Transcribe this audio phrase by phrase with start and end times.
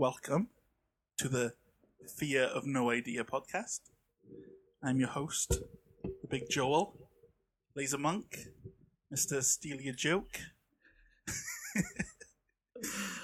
[0.00, 0.46] welcome
[1.16, 1.52] to the
[2.06, 3.80] Fear of No Idea podcast.
[4.80, 5.58] I'm your host,
[6.04, 6.94] the Big Joel,
[7.74, 8.46] Laser Monk,
[9.12, 9.42] Mr.
[9.42, 10.38] Steal Your Joke.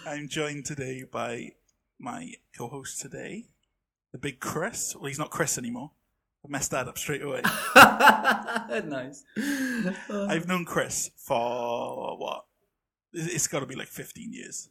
[0.07, 1.53] I'm joined today by
[2.01, 3.45] my co host today,
[4.11, 4.97] the Big Chris.
[4.97, 5.93] Well, he's not Chris anymore.
[6.45, 7.43] I messed that up straight away.
[7.77, 9.23] nice.
[10.11, 12.47] I've known Chris for what?
[13.13, 14.71] It's got to be like 15 years.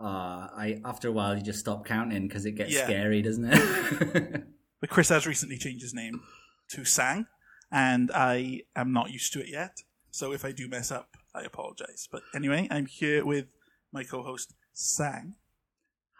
[0.00, 2.84] Uh, I after a while you just stop counting because it gets Yeah.
[2.84, 4.44] scary, doesn't it?
[4.80, 6.20] But Chris has recently changed his name
[6.68, 7.26] to Sang,
[7.72, 9.82] and I am not used to it yet.
[10.12, 12.06] So if I do mess up, I apologize.
[12.12, 13.46] But anyway, I'm here with
[13.92, 15.34] my co-host Sang,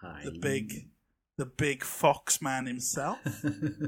[0.02, 0.22] Hi.
[0.24, 0.88] the big,
[1.36, 3.18] the big fox man himself,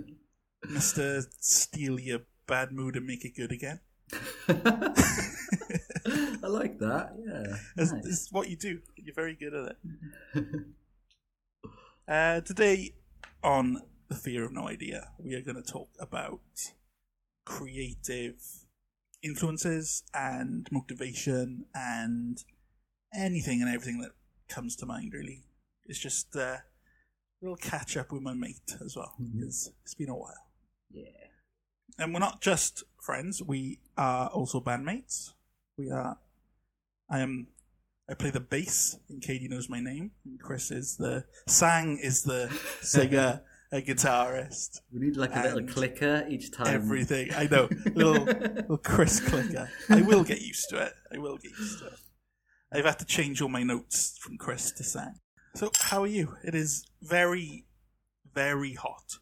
[0.68, 3.80] Mister Steal Your Bad Mood and Make It Good Again.
[4.48, 7.12] I like that.
[7.24, 7.56] Yeah.
[7.76, 8.04] That's, Nice.
[8.04, 8.80] this is what you do.
[8.96, 9.76] You're very good at
[10.34, 10.44] it.
[12.08, 12.92] Uh, today
[13.44, 16.40] on the fear of no idea, we are going to talk about
[17.46, 18.42] creative
[19.22, 22.42] influences and motivation and
[23.14, 24.10] anything and everything that
[24.48, 25.12] comes to mind.
[25.14, 25.44] Really,
[25.84, 26.62] it's just uh, a
[27.42, 30.34] little catch up with my mate as well because it's been a while.
[30.90, 31.04] Yeah.
[31.96, 35.32] And we're not just friends; we are also bandmates.
[35.76, 36.18] We are.
[37.08, 37.48] I am.
[38.08, 40.12] I play the bass, and Katie knows my name.
[40.24, 45.62] And Chris is the sang is the singer, a guitarist, We need like a little
[45.62, 46.74] clicker each time.
[46.74, 47.32] everything.
[47.34, 49.70] I know, little little Chris clicker.
[49.88, 50.92] I will get used to it.
[51.14, 51.98] I will get used to it.
[52.72, 55.20] I've had to change all my notes from Chris to sang.
[55.54, 56.36] So, how are you?
[56.44, 57.64] It is very,
[58.32, 59.18] very hot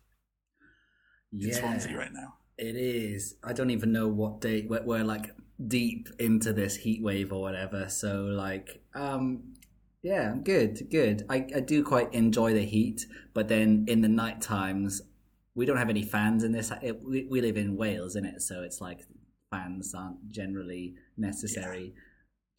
[1.32, 1.48] yeah.
[1.48, 2.34] in Swansea right now.
[2.58, 3.36] It is.
[3.44, 5.32] I don't even know what day we're, we're like
[5.64, 7.88] deep into this heat wave or whatever.
[7.88, 9.54] So like, um,
[10.02, 11.24] yeah, good, good.
[11.28, 15.02] I, I do quite enjoy the heat, but then in the night times,
[15.54, 16.72] we don't have any fans in this.
[16.82, 19.00] It, we, we live in Wales, in it, so it's like
[19.50, 21.94] fans aren't generally necessary.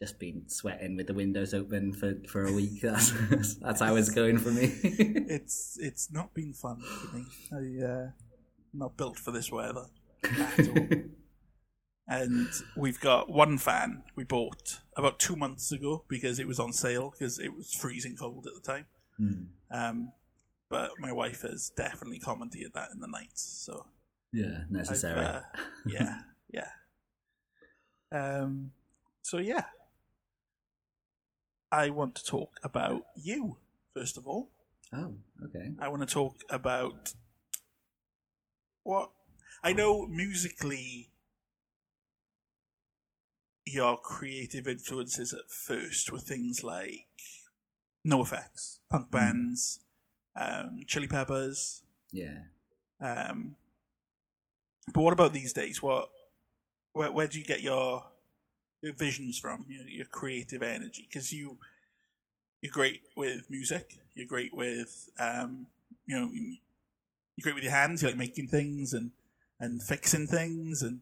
[0.01, 2.81] Just been sweating with the windows open for, for a week.
[2.81, 4.71] That's that's how it's going for me.
[4.83, 7.25] it's it's not been fun for me.
[7.51, 8.07] I uh,
[8.73, 9.85] not built for this weather
[10.23, 10.87] at all.
[12.07, 16.73] and we've got one fan we bought about two months ago because it was on
[16.73, 18.85] sale because it was freezing cold at the time.
[19.17, 19.43] Hmm.
[19.71, 20.11] Um,
[20.69, 23.41] but my wife has definitely commented that in the nights.
[23.65, 23.85] So
[24.31, 25.19] yeah, necessary.
[25.19, 25.41] uh,
[25.85, 26.19] yeah,
[26.51, 26.69] yeah.
[28.11, 28.71] Um,
[29.21, 29.65] so yeah,
[31.71, 33.57] I want to talk about you
[33.93, 34.49] first of all.
[34.93, 35.15] oh,
[35.45, 35.71] okay.
[35.79, 37.13] I want to talk about
[38.83, 39.11] what
[39.63, 41.09] I know musically.
[43.65, 47.05] Your creative influences at first were things like
[48.07, 49.81] NOFX, punk bands,
[50.35, 51.83] um, Chili Peppers.
[52.11, 52.39] Yeah.
[52.99, 53.55] Um,
[54.93, 55.83] but what about these days?
[55.83, 56.09] What,
[56.93, 58.05] where, where do you get your
[58.81, 59.65] your visions from?
[59.67, 61.07] Your, your creative energy?
[61.07, 61.57] Because you
[62.61, 63.99] you're great with music.
[64.15, 65.67] You're great with um,
[66.05, 66.31] you know
[67.39, 68.01] you're great with your hands.
[68.01, 69.11] You like making things and
[69.59, 71.01] and fixing things and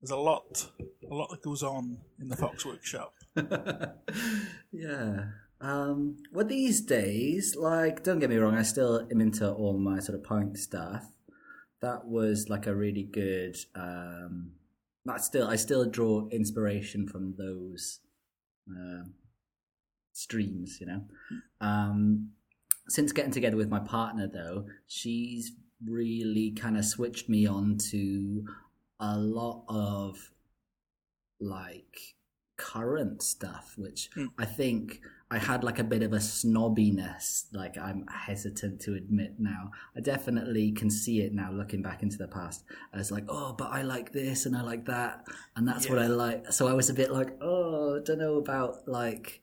[0.00, 0.68] there's a lot
[1.10, 3.14] a lot that goes on in the Fox Workshop.
[4.72, 5.24] yeah.
[5.58, 10.00] Um, well, these days, like, don't get me wrong, I still am into all my
[10.00, 11.06] sort of punk stuff.
[11.80, 13.56] That was like a really good.
[13.74, 14.52] Um,
[15.06, 18.00] that still, I still draw inspiration from those
[18.68, 19.14] um
[20.12, 21.02] streams, you know.
[21.60, 22.32] Um,
[22.88, 25.52] since getting together with my partner, though, she's
[25.84, 28.46] really kind of switched me on to
[28.98, 30.32] a lot of
[31.40, 32.16] like
[32.56, 34.26] current stuff, which Hmm.
[34.38, 39.34] I think I had like a bit of a snobbiness, like I'm hesitant to admit
[39.38, 39.72] now.
[39.96, 42.64] I definitely can see it now looking back into the past
[42.94, 45.26] as like, oh, but I like this and I like that,
[45.56, 46.52] and that's what I like.
[46.52, 49.42] So I was a bit like, oh, I don't know about like,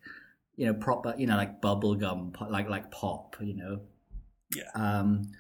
[0.55, 3.81] you know, proper, you know, like bubblegum, like like pop, you know.
[4.55, 4.69] Yeah.
[4.75, 5.31] Um,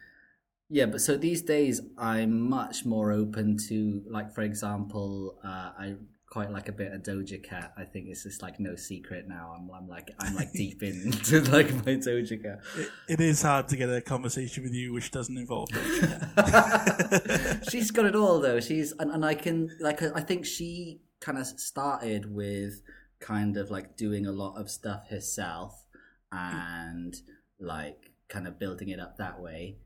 [0.69, 5.95] yeah, but so these days I'm much more open to, like, for example, uh, I
[6.33, 7.73] quite like a bit of Doja Cat.
[7.77, 9.55] I think it's just like no secret now.
[9.55, 12.59] I'm, I'm like, I'm like deep into like my Doja Cat.
[12.75, 15.69] It, it is hard to get a conversation with you which doesn't involve.
[17.69, 18.59] She's got it all though.
[18.59, 22.81] She's and, and I can like I think she kind of started with
[23.23, 25.85] kind of like doing a lot of stuff herself
[26.31, 27.15] and
[27.59, 29.77] like kind of building it up that way.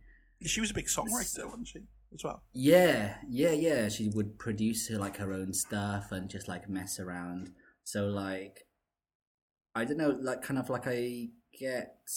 [0.41, 1.79] she was a big songwriter, wasn't she?
[2.13, 2.41] As well.
[2.53, 3.89] Yeah, yeah, yeah.
[3.89, 7.51] She would produce her like her own stuff and just like mess around.
[7.83, 8.65] So like,
[9.75, 12.09] I don't know, like kind of like I get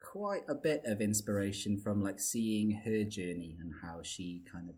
[0.00, 4.76] quite a bit of inspiration from like seeing her journey and how she kind of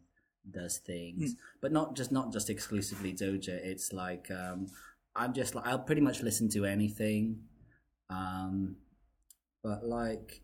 [0.51, 3.51] does things, but not just not just exclusively Doja.
[3.51, 4.69] It's like um,
[5.21, 7.41] I'm just like I'll pretty much listen to anything,
[8.09, 8.77] um,
[9.63, 10.43] but like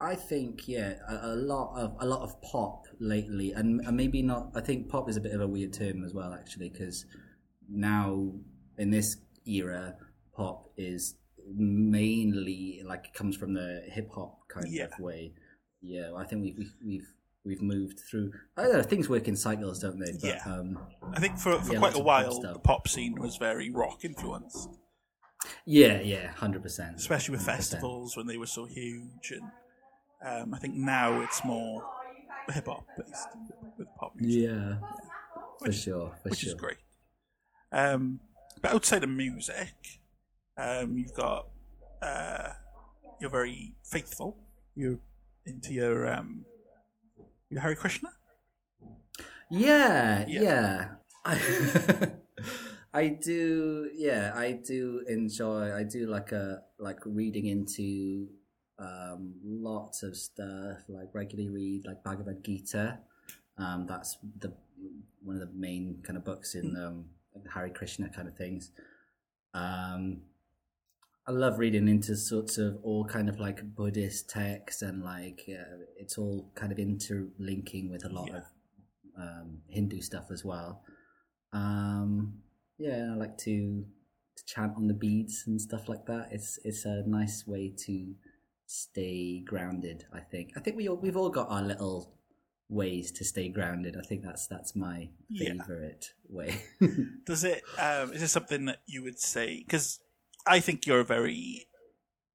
[0.00, 4.22] I think yeah, a, a lot of a lot of pop lately, and, and maybe
[4.22, 4.52] not.
[4.54, 7.04] I think pop is a bit of a weird term as well, actually, because
[7.68, 8.32] now
[8.78, 9.16] in this
[9.46, 9.96] era,
[10.34, 11.16] pop is
[11.54, 14.84] mainly like it comes from the hip hop kind Yeah.
[14.84, 15.32] of way.
[15.80, 17.08] Yeah, I think we, we, we've
[17.48, 18.30] we've moved through.
[18.56, 18.82] I don't know.
[18.82, 20.12] Things work in cycles, don't they?
[20.12, 20.42] But, Yeah.
[20.46, 20.78] Um,
[21.14, 24.68] I think for, for Yeah, quite a while, the pop scene was very rock influenced,
[25.64, 26.96] yeah, yeah, hundred percent.
[26.96, 29.32] especially with festivals when they were so huge.
[29.32, 29.42] And
[30.24, 31.82] um, I think now it's more
[32.52, 33.28] hip hop based
[33.78, 34.74] with pop music, Yeah,
[35.64, 36.48] for sure, for which sure.
[36.48, 36.78] is great.
[37.72, 38.20] Um,
[38.62, 39.74] but outside of music,
[40.56, 41.46] um, you've got
[42.02, 42.50] uh,
[43.20, 44.36] you're very faithful.
[44.74, 44.98] You're
[45.46, 46.44] into your um,
[47.50, 48.10] your Hare Krishna.
[49.50, 50.42] Yeah, Yeah.
[50.42, 50.88] yeah.
[51.24, 52.08] I,
[52.94, 53.90] I do.
[53.94, 55.74] Yeah, I do enjoy.
[55.74, 58.28] I do like a like reading into
[58.78, 60.78] um, lots of stuff.
[60.88, 62.98] Like regularly read like Bhagavad Gita.
[63.56, 64.52] Um, that's the
[65.22, 67.06] one of the main kind of books in um,
[67.52, 68.70] Hare Krishna kind of things.
[69.54, 70.22] Um,
[71.28, 75.76] I love reading into sorts of all kind of like Buddhist texts and like uh,
[75.98, 78.36] it's all kind of interlinking with a lot Yeah.
[78.38, 78.44] of
[79.18, 80.82] um, Hindu stuff as well.
[81.52, 82.38] Um,
[82.78, 83.84] yeah, I like to,
[84.36, 86.28] to chant on the beads and stuff like that.
[86.30, 88.14] It's it's a nice way to
[88.66, 90.04] stay grounded.
[90.12, 90.52] I think.
[90.56, 92.14] I think we all, we've all got our little
[92.70, 93.96] ways to stay grounded.
[94.02, 95.50] I think that's that's my Yeah.
[95.62, 96.62] favorite way.
[97.26, 97.62] Does it?
[97.78, 99.58] Um, is it something that you would say?
[99.66, 100.00] Because
[100.48, 101.66] I think you're very,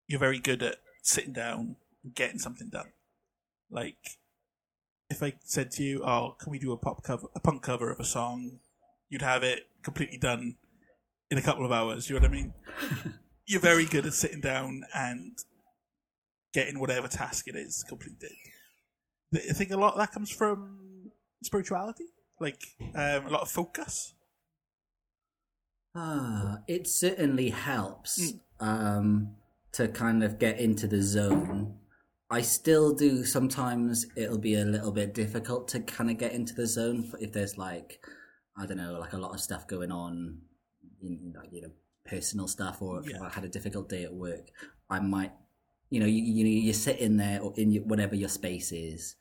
[0.07, 2.91] you're very good at sitting down and getting something done.
[3.69, 4.19] Like,
[5.09, 7.91] if I said to you, "Oh, can we do a pop cover, a punk cover
[7.91, 8.59] of a song?"
[9.09, 10.55] You'd have it completely done
[11.29, 12.09] in a couple of hours.
[12.09, 12.53] You know what I mean?
[13.45, 15.37] you're very good at sitting down and
[16.53, 18.31] getting whatever task it is completed.
[19.35, 21.11] I think a lot of that comes from
[21.41, 22.05] spirituality,
[22.39, 22.61] like
[22.95, 24.13] um, a lot of focus.
[25.95, 28.39] Ah, it certainly helps Mm.
[28.59, 29.35] um,
[29.73, 31.77] to kind of get into the zone.
[32.29, 34.05] I still do sometimes.
[34.15, 37.57] It'll be a little bit difficult to kind of get into the zone if there's
[37.57, 38.03] like,
[38.57, 40.41] I don't know, like a lot of stuff going on,
[41.01, 41.71] in, like, you know,
[42.05, 43.21] personal stuff, or if Yeah.
[43.21, 44.49] I had a difficult day at work,
[44.89, 45.33] I might,
[45.89, 49.15] you know, you you you're sitting there or in your, whatever your space is,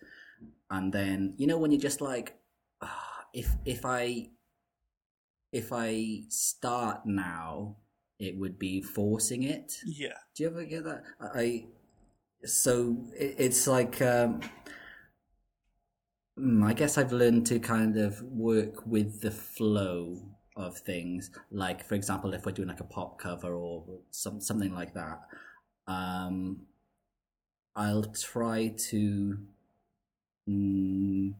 [0.70, 2.38] and then you know when you're just like,
[2.80, 4.30] ah, if if I
[5.52, 7.76] if I start now,
[8.18, 9.74] it would be forcing it.
[9.84, 11.02] Yeah, Do you ever get that?
[11.20, 11.66] I
[12.44, 14.40] so it, it's like um,
[16.38, 20.18] mm, I guess I've learned to kind of work with the flow
[20.56, 21.30] of things.
[21.50, 25.20] Like for example, if we're doing like a pop cover or some something like that,
[25.86, 26.66] um,
[27.76, 29.38] I'll try to
[30.48, 31.34] mm,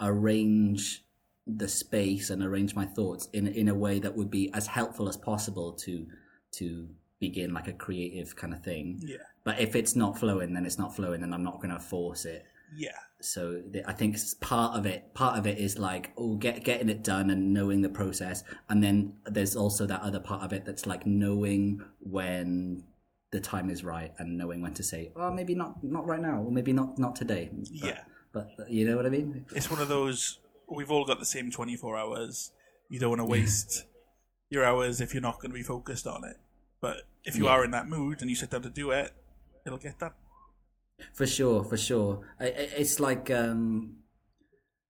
[0.00, 1.05] arrange
[1.46, 5.08] the space and arrange my thoughts in in a way that would be as helpful
[5.08, 6.06] as possible to
[6.52, 6.88] to
[7.20, 9.00] begin like a creative kind of thing.
[9.02, 11.80] yeah, But if it's not flowing, then it's not flowing, and I'm not going to
[11.80, 12.44] force it.
[12.76, 12.90] yeah,
[13.20, 16.88] So the, I think part of it, part of it is like oh, get getting
[16.88, 20.64] it done and knowing the process, and then there's also that other part of it
[20.64, 22.84] that's like knowing when
[23.30, 26.42] the time is right and knowing when to say, oh, maybe not not right now,
[26.42, 27.50] or maybe not not today.
[27.52, 28.00] But, Yeah.
[28.32, 29.46] But you know what I mean?
[29.54, 30.38] It's one of those.
[30.68, 32.52] We've all got the same twenty-four hours.
[32.88, 33.84] You don't want to waste
[34.50, 36.36] your hours if you're not going to be focused on it.
[36.80, 37.50] But if you Yeah.
[37.52, 39.12] are in that mood and you sit down to do it,
[39.64, 40.12] it'll get done.
[41.14, 42.26] For sure, for sure.
[42.40, 43.96] It's like, um,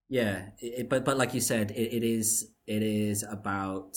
[0.08, 3.96] yeah, it, but but like you said, it, it is it is about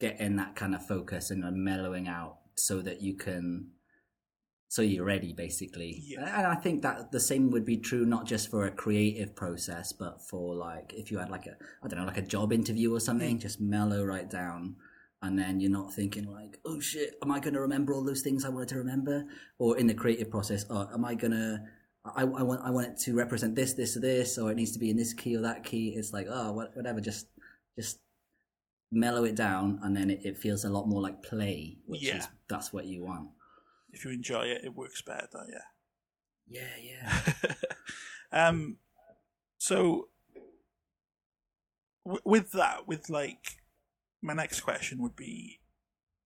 [0.00, 3.68] getting that kind of focus and mellowing out so that you can,
[4.68, 6.02] so you're ready, basically.
[6.04, 6.38] Yeah.
[6.38, 9.92] And I think that the same would be true not just for a creative process,
[9.92, 12.94] but for like if you had like a I don't know like a job interview
[12.94, 13.40] or something, mm.
[13.40, 14.76] just mellow right down.
[15.22, 18.20] And then you're not thinking like, oh shit, am I going to remember all those
[18.20, 19.24] things I wanted to remember?
[19.58, 21.60] Or in the creative process, oh, am I going to,
[22.04, 24.72] I, I want, I want it to represent this, this, or this, or it needs
[24.72, 25.94] to be in this key or that key.
[25.96, 27.28] It's like, oh, what- whatever, just,
[27.78, 28.00] just
[28.92, 32.18] mellow it down, and then it, it feels a lot more like play, which Yeah.
[32.18, 33.30] is that's what you want.
[33.94, 35.28] If you enjoy it, it works better.
[35.50, 36.60] Yeah.
[36.80, 37.54] Yeah, yeah.
[38.48, 38.76] um,
[39.58, 40.08] so
[42.04, 43.58] w- with that, with like,
[44.22, 45.60] my next question would be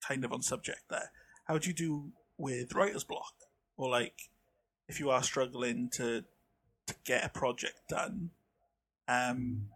[0.06, 1.10] kind of on subject there.
[1.46, 3.32] How do you do with writer's block?
[3.78, 4.28] or like
[4.88, 6.24] if you are struggling to
[6.86, 8.30] to get a project done,
[9.06, 9.68] um,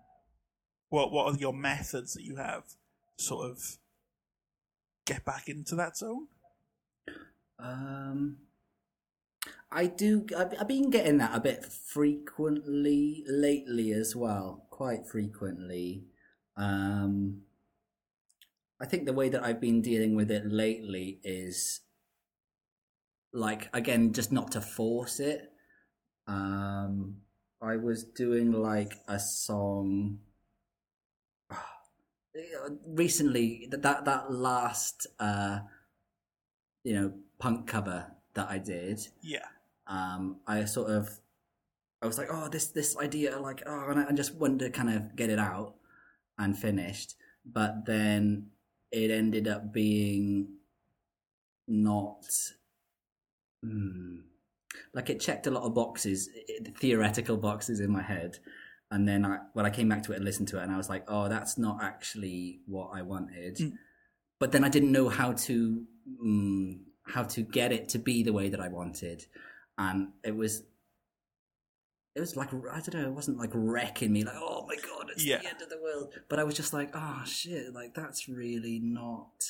[0.91, 2.65] what what are your methods that you have
[3.19, 3.79] to sort of
[5.07, 6.27] get back into that zone?
[7.63, 8.39] Um,
[9.71, 10.27] I do.
[10.37, 16.05] I've, I've been getting that a bit frequently lately as well, quite frequently.
[16.57, 17.43] Um,
[18.81, 21.81] I think the way that I've been dealing with it lately is
[23.33, 25.53] like again, just not to force it.
[26.27, 27.17] Um,
[27.63, 30.19] I was doing like a song
[32.87, 33.69] recently.
[33.71, 35.61] That that, last, uh,
[36.85, 37.13] you know,
[37.43, 39.01] punk cover that I did.
[39.21, 39.47] Yeah.
[39.89, 41.11] Um, I sort of,
[42.01, 44.71] I was like, oh, this this idea, like, oh, and I, I just wanted to
[44.71, 45.75] kind of get it out
[46.39, 48.51] and finished, but then
[48.93, 50.51] it ended up being
[51.67, 52.25] not.
[53.65, 54.21] Hmm,
[54.95, 56.29] like it checked a lot of boxes,
[56.79, 58.39] theoretical boxes in my head,
[58.93, 60.77] and then I, when I came back to it and listened to it, and I
[60.77, 63.57] was like, oh, that's not actually what I wanted.
[63.57, 63.73] Mm.
[64.39, 65.85] But then I didn't know how to
[66.25, 69.27] mm, how to get it to be the way that I wanted,
[69.79, 70.63] and it was
[72.15, 75.11] it was like I don't know, it wasn't like wrecking me, like oh my god,
[75.11, 75.39] it's Yeah.
[75.39, 76.13] the end of the world.
[76.29, 79.45] But I was just like, oh shit, like that's really not.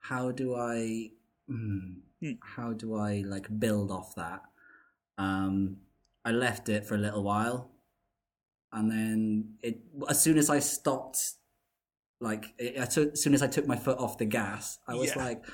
[0.00, 1.10] How do I?
[1.50, 2.32] Mm, Hmm.
[2.42, 4.42] How do I like build off that?
[5.18, 5.78] Um,
[6.24, 7.70] I left it for a little while,
[8.72, 11.34] and then it as soon as I stopped,
[12.20, 14.94] like it, I took, as soon as I took my foot off the gas, I
[14.94, 15.24] was Yeah.
[15.24, 15.44] like,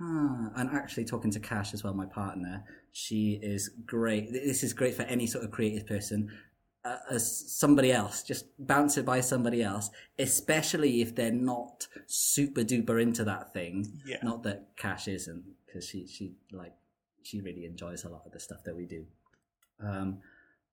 [0.00, 0.50] huh.
[0.56, 4.32] And actually talking to Cash as well, my partner, she is great.
[4.32, 6.30] This is great for any sort of creative person.
[6.82, 12.62] Uh, as somebody else, just bounce it by somebody else, especially if they're not super
[12.62, 14.00] duper into that thing.
[14.06, 14.16] Yeah.
[14.22, 16.72] Not that Cash isn't, because she she like
[17.22, 19.04] she really enjoys a lot of the stuff that we do.
[19.78, 20.20] Um,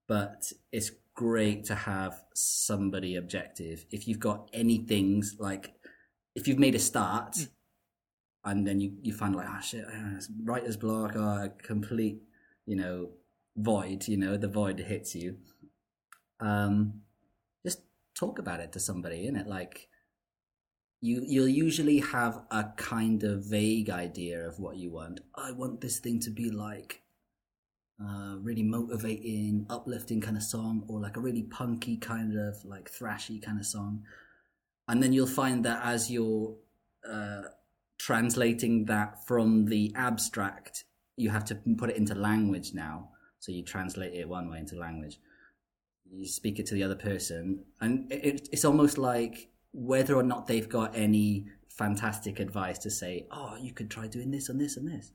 [0.07, 3.85] but it's great to have somebody objective.
[3.91, 5.73] If you've got any things like,
[6.35, 7.47] if you've made a start, Mm.
[8.47, 12.21] And then you you find like, ah shit, uh, writer's block or a complete,
[12.65, 13.09] you know,
[13.55, 14.07] void.
[14.07, 15.37] You know, the void hits you.
[16.39, 17.01] Um,
[17.65, 17.81] just
[18.15, 19.89] talk about it to somebody, in it Like,
[21.01, 25.19] you you'll usually have a kind of vague idea of what you want.
[25.35, 27.01] I want this thing to be like
[27.99, 32.89] a really motivating, uplifting kind of song, or like a really punky kind of like
[32.89, 34.03] thrashy kind of song.
[34.87, 36.55] And then you'll find that as you're
[37.05, 37.41] uh,
[37.97, 40.85] translating that from the abstract,
[41.15, 43.09] you have to put it into language now.
[43.39, 45.19] So you translate it one way into language.
[46.09, 50.23] You speak it to the other person, and it, it, it's almost like whether or
[50.23, 54.59] not they've got any fantastic advice to say, oh, you could try doing this and
[54.59, 55.11] this and this.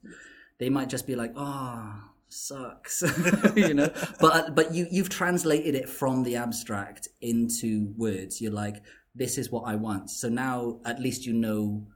[0.58, 1.94] They might just be like, oh,
[2.28, 3.02] sucks,
[3.56, 3.90] you know.
[4.20, 8.40] But but you you've translated it from the abstract into words.
[8.40, 8.82] You're like,
[9.14, 10.10] this is what I want.
[10.10, 11.86] So now at least you know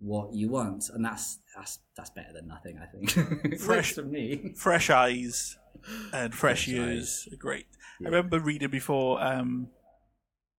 [0.00, 2.78] what you want, and that's that's that's better than nothing.
[2.78, 3.58] I think.
[3.60, 4.52] Fresh- for me.
[4.56, 5.56] Fresh eyes
[6.12, 7.66] and fresh, Fresh ears are great.
[8.00, 8.08] Yeah.
[8.08, 9.68] I remember reading before, um,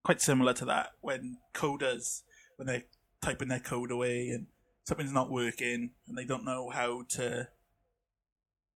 [0.03, 2.23] quite similar to that, when coders,
[2.57, 2.83] when they're
[3.21, 4.47] typing their code away and
[4.85, 7.47] something's not working and they don't know how to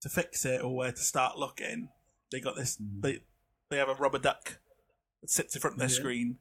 [0.02, 1.90] to fix it or where to start looking,
[2.32, 2.78] they got this.
[3.00, 3.20] They
[3.70, 4.60] they have a rubber duck
[5.22, 5.96] that sits in front of their Yeah.
[5.96, 6.38] screen,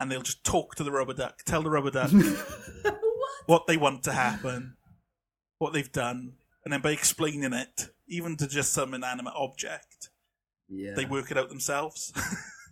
[0.00, 2.10] and they'll just talk to the rubber duck, tell the rubber duck
[3.46, 3.66] what?
[3.66, 4.76] they want to happen,
[5.58, 6.34] what they've done,
[6.64, 10.10] and then by explaining it, even to just some inanimate object,
[10.68, 10.94] Yeah.
[10.94, 12.12] they work it out themselves.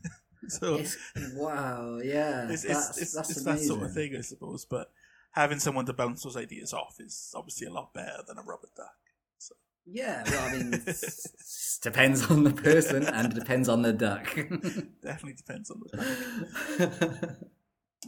[0.48, 0.96] so It's,
[1.34, 1.98] wow.
[2.02, 2.50] Yeah.
[2.50, 4.64] it's, that's it's, that's it's that sort of thing, I suppose.
[4.64, 4.90] But
[5.32, 8.68] having someone to bounce those ideas off is obviously a lot better than a rubber
[8.76, 8.94] duck.
[9.38, 9.54] So
[9.86, 10.70] Yeah, well, I mean,
[11.82, 14.24] depends on the person and it depends on the duck.
[15.02, 17.36] definitely depends on the duck.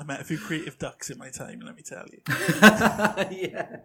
[0.00, 2.20] I met a few creative ducks in my time, let me tell you.
[3.50, 3.76] yeah.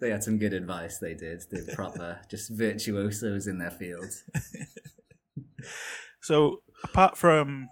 [0.00, 1.42] They had some good advice, they did.
[1.50, 4.24] They're proper, just virtuosos in their fields.
[6.20, 7.68] So apart from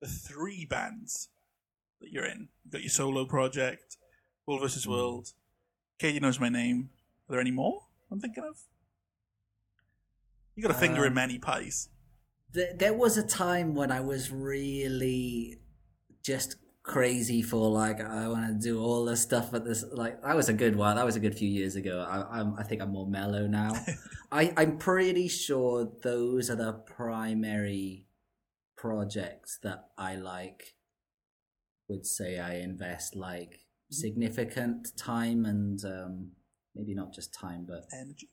[0.00, 1.28] the three bands
[2.00, 3.96] that you're in, you've got your solo project,
[4.46, 4.90] World versus Hmm.
[4.90, 5.32] World,
[5.98, 6.90] Katie knows my name.
[7.28, 8.60] Are there any more I'm thinking of?
[10.54, 11.88] You got a finger in Um, many pies.
[12.52, 15.58] There, there was a time when I was really
[16.32, 20.36] just crazy for like I want to do all this stuff at this like that
[20.36, 22.80] was a good while that was a good few years ago I I'm, I think
[22.80, 23.72] I'm more mellow now
[24.32, 28.06] I I'm pretty sure those are the primary
[28.76, 30.76] projects that I like
[31.88, 36.32] would say I invest like significant time and um
[36.78, 38.30] maybe not just time, but Energy.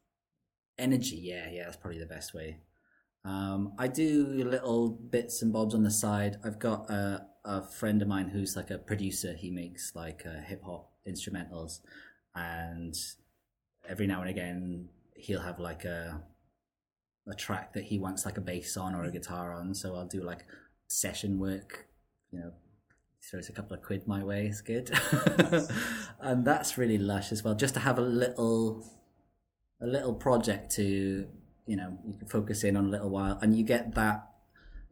[0.78, 1.20] energy.
[1.24, 2.60] Yeah, yeah, that's probably the best way.
[3.26, 6.38] Um, I do little bits and bobs on the side.
[6.46, 9.34] I've got a, a friend of mine who's like a producer.
[9.34, 11.80] He makes like uh, hip hop instrumentals,
[12.34, 12.96] and
[13.88, 16.22] every now and again he'll have like a
[17.28, 19.74] a track that he wants like a bass on or a guitar on.
[19.74, 20.46] So I'll do like
[20.88, 21.88] session work.
[22.32, 22.52] You know,
[23.30, 24.48] throws a couple of quid my way.
[24.48, 24.92] It's good,
[26.20, 27.54] and that's really lush as well.
[27.54, 28.84] Just to have a little
[29.82, 31.28] a little project to
[31.68, 34.35] you know you can focus in on a little while and you get that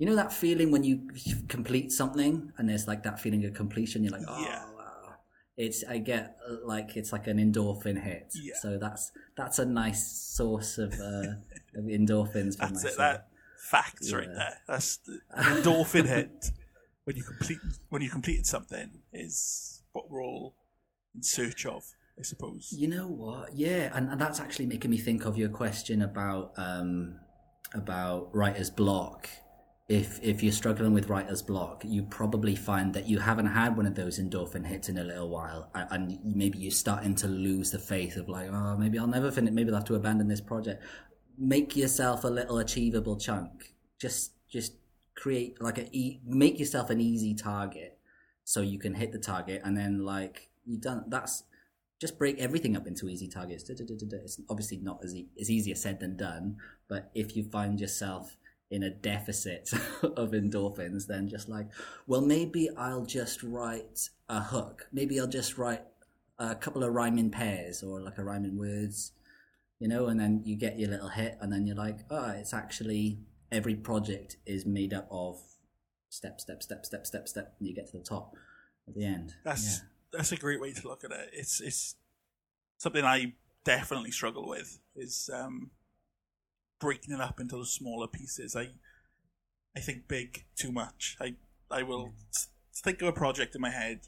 [0.03, 1.00] you know that feeling when you
[1.48, 4.65] complete something and there's like that feeling of completion you're like oh Yeah.
[4.75, 5.13] wow
[5.55, 8.55] it's i get like it's like an endorphin hit Yeah.
[8.62, 10.05] so that's that's a nice
[10.36, 11.36] source of uh
[11.79, 12.98] of endorphins for That's myself it.
[12.98, 13.27] That
[13.72, 14.57] facts right there.
[14.67, 16.51] That's the endorphin hit
[17.05, 20.53] when you complete when you completed something is what we're all
[21.15, 21.83] in search of,
[22.19, 22.74] I suppose.
[22.77, 23.55] You know what?
[23.55, 27.19] Yeah, and, and that's actually making me think of your question about um,
[27.74, 29.29] about writer's block.
[29.89, 33.85] If if you're struggling with writer's block, you probably find that you haven't had one
[33.85, 37.79] of those endorphin hits in a little while, and, maybe you're starting to lose the
[37.79, 39.53] faith of like, oh, maybe I'll never finish.
[39.53, 40.81] Maybe I'll have to abandon this project.
[41.37, 43.73] Make yourself a little achievable chunk.
[43.99, 44.73] Just just
[45.15, 47.97] create like a make yourself an easy target
[48.45, 51.43] so you can hit the target and then like you done that's
[51.99, 53.69] just break everything up into easy targets.
[53.69, 56.57] It's obviously not as e- as easier said than done,
[56.89, 58.35] but if you find yourself
[58.72, 59.70] in a deficit
[60.03, 61.67] of endorphins, then just like,
[62.08, 64.88] well, maybe I'll just write a hook.
[64.91, 65.82] Maybe I'll just write
[66.39, 69.12] a couple of rhyming pairs or like a rhyming words,
[69.79, 72.53] you know, and then you get your little hit, and then you're like, oh, it's
[72.53, 73.20] actually
[73.51, 75.39] every project is made up of
[76.10, 78.36] step, step, step, step, step, step, and you get to the top
[78.88, 79.36] at the end.
[79.43, 79.84] That's Yeah.
[80.13, 81.29] that's a great way to look at it.
[81.34, 81.96] It's it's
[82.77, 85.72] something I definitely struggle with is um,
[86.83, 88.55] breaking it up into the smaller pieces.
[88.55, 88.67] I
[89.75, 91.17] I think big too much.
[91.19, 91.35] I
[91.72, 92.50] I will s-
[92.83, 94.01] think of a project in my head,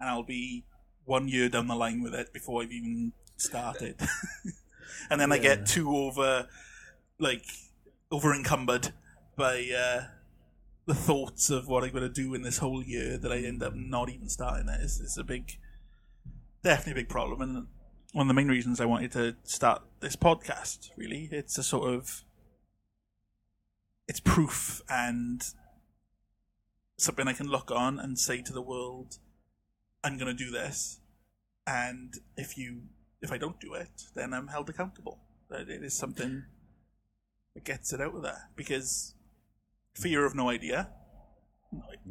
[0.00, 0.64] and I'll be
[1.04, 4.00] one year down the line with it before I've even started,
[5.10, 6.48] and then I get too over
[7.18, 7.46] like
[8.10, 8.92] over encumbered
[9.36, 10.08] by uh,
[10.86, 13.62] the thoughts of what I'm going to do in this whole year that I end
[13.62, 14.80] up not even starting it.
[14.82, 15.58] It's, it's a big,
[16.62, 17.66] definitely a big problem, and
[18.12, 20.90] one of the main reasons I wanted to start this podcast.
[20.96, 22.24] Really, it's a sort of,
[24.06, 25.42] it's proof and
[26.96, 29.18] something I can look on and say to the world,
[30.02, 31.00] "I'm going to do this,"
[31.66, 32.82] and if you,
[33.20, 35.20] if I don't do it, then I'm held accountable.
[35.50, 36.44] That it is something
[37.54, 39.14] that gets it out of there because
[39.94, 40.90] fear of no idea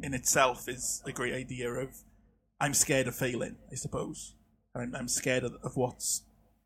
[0.02, 2.02] in itself is a great idea of
[2.60, 4.34] I'm scared of failing, I suppose.
[4.78, 6.22] And I'm, I'm scared of, of what's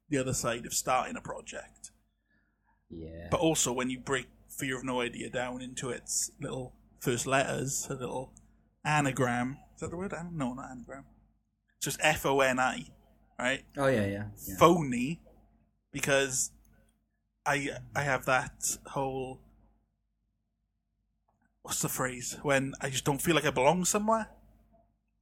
[0.08, 1.90] the other side of starting a project.
[2.90, 3.28] Yeah.
[3.30, 7.86] But also, when you break fear of no idea down into its little first letters,
[7.90, 8.32] a little
[8.84, 9.58] anagram.
[9.74, 10.14] Is that the word?
[10.32, 11.04] No, not anagram.
[11.76, 12.86] It's just F O N I,
[13.38, 13.64] right?
[13.76, 14.24] oh yeah, yeah.
[14.46, 14.56] yeah.
[14.58, 15.20] phony
[15.90, 16.52] because
[17.44, 19.40] I I have that whole
[21.62, 24.28] what's the phrase when I just don't feel like I belong somewhere.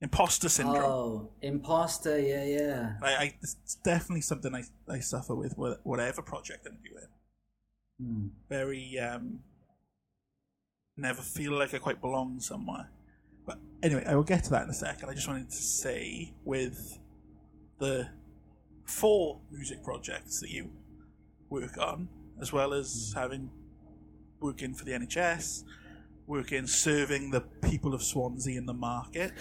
[0.03, 0.83] Imposter syndrome.
[0.83, 2.19] Oh, imposter.
[2.19, 2.93] Yeah, yeah.
[3.03, 7.07] I, I, it's definitely something I, I suffer with whatever project I'm doing.
[8.01, 8.27] Hmm.
[8.49, 9.41] Very um,
[10.97, 12.91] never feel like I quite belong somewhere.
[13.47, 15.11] But anyway, I will get to that in a second.
[15.11, 16.99] I just wanted to say with
[17.79, 18.09] the
[18.85, 20.71] four music projects that you
[21.51, 22.09] work on,
[22.41, 23.51] as well as having
[24.41, 25.65] working for the NHS,
[26.27, 29.33] working serving the people of Swansea in the market,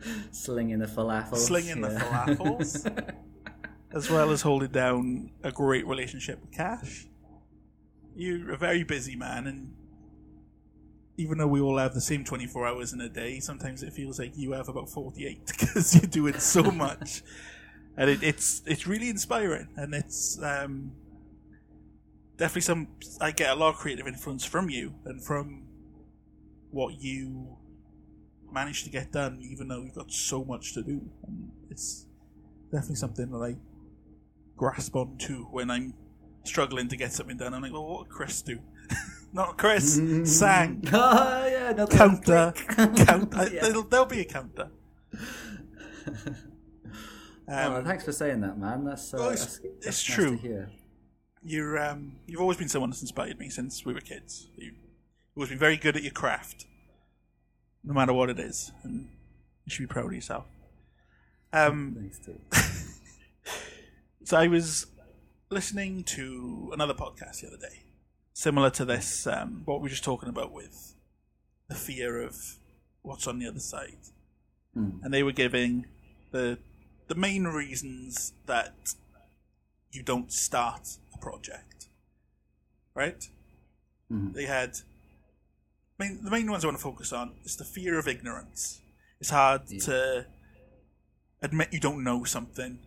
[0.32, 1.38] Slinging the falafels.
[1.38, 3.14] slinging the falafels,
[3.92, 7.06] as well as holding down a great relationship with Cash.
[8.14, 9.72] You're a very busy man, and
[11.16, 14.18] even though we all have the same 24 hours in a day, sometimes it feels
[14.18, 17.22] like you have about 48 because you're doing so much.
[17.96, 20.92] And it, it's it's really inspiring, and it's um,
[22.38, 22.88] definitely some.
[23.20, 25.64] I get a lot of creative influence from you and from
[26.70, 27.58] what you
[28.52, 31.00] manage to get done, even though we've got so much to do.
[31.26, 32.06] And it's
[32.70, 33.56] definitely something that I
[34.56, 35.94] grasp onto when I'm
[36.44, 37.54] struggling to get something done.
[37.54, 38.58] I'm like, well, what would Chris do?
[39.32, 39.94] Not Chris,
[40.38, 40.82] sang.
[40.92, 43.48] oh yeah, another Counter, counter.
[43.50, 43.62] Yeah.
[43.62, 44.68] There'll, there'll be a counter.
[47.48, 48.84] Um, oh, thanks for saying that, man.
[48.84, 50.38] That's, uh, Well, it's- that's, that's it's nice true.
[50.38, 50.66] To
[51.44, 54.48] you're um, you've always been someone that's inspired me since we were kids.
[54.56, 54.74] You've
[55.36, 56.66] always been very good at your craft,
[57.84, 59.08] no matter what it is, and
[59.64, 60.44] you should be proud of yourself.
[61.52, 62.38] Um, Thanks too.
[64.24, 64.86] So I was
[65.50, 67.82] listening to another podcast the other day,
[68.32, 70.94] similar to this, um, what we were just talking about with
[71.68, 72.36] the fear of
[73.02, 73.98] what's on the other side,
[74.74, 74.90] Hmm.
[75.02, 75.86] and they were giving
[76.30, 76.58] the
[77.08, 78.94] the main reasons that
[79.90, 81.88] you don't start a project,
[82.94, 83.28] right?
[84.10, 84.32] Mhm.
[84.34, 84.78] They had.
[86.02, 88.80] Mean, the main ones I want to focus on is the fear of ignorance.
[89.20, 89.78] It's hard Yeah.
[89.84, 90.26] to
[91.42, 92.78] admit you don't know something.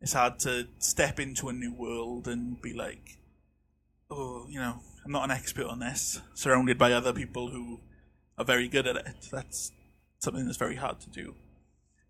[0.00, 3.18] It's hard to step into a new world and be like,
[4.10, 7.80] oh, you know, I'm not an expert on this, surrounded by other people who
[8.36, 9.28] are very good at it.
[9.30, 9.70] That's
[10.18, 11.34] something that's very hard to do.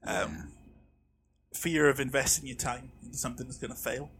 [0.04, 0.52] Um,
[1.54, 4.10] Fear of investing your time into something that's going to fail.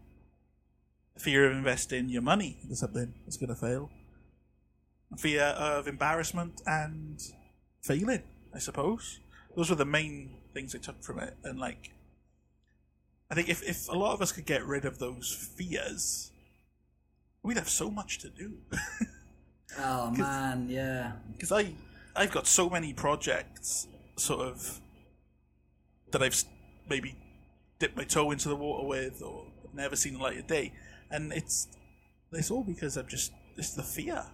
[1.19, 3.91] Fear of investing your money into something that's going to fail.
[5.15, 7.19] Fear of embarrassment and
[7.81, 9.19] failing, I suppose.
[9.55, 11.35] Those were the main things I took from it.
[11.43, 11.91] And, like,
[13.31, 16.31] I think if, if a lot of us could get rid of those fears,
[17.41, 18.57] we'd have so much to do.
[19.79, 21.11] Oh man, yeah.
[21.33, 21.73] because I
[22.15, 24.79] I've got so many projects sort of
[26.11, 26.41] that I've
[26.89, 27.15] maybe
[27.77, 30.73] dipped my toe into the water with or never seen the light of day,
[31.11, 31.67] and it's
[32.31, 34.25] it's all because I've just it's the fear.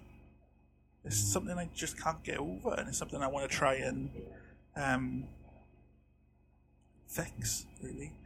[1.06, 4.10] It's something I just can't get over, and it's something I want to try and
[4.76, 5.26] um,
[7.08, 7.66] fix.
[7.82, 8.12] Really,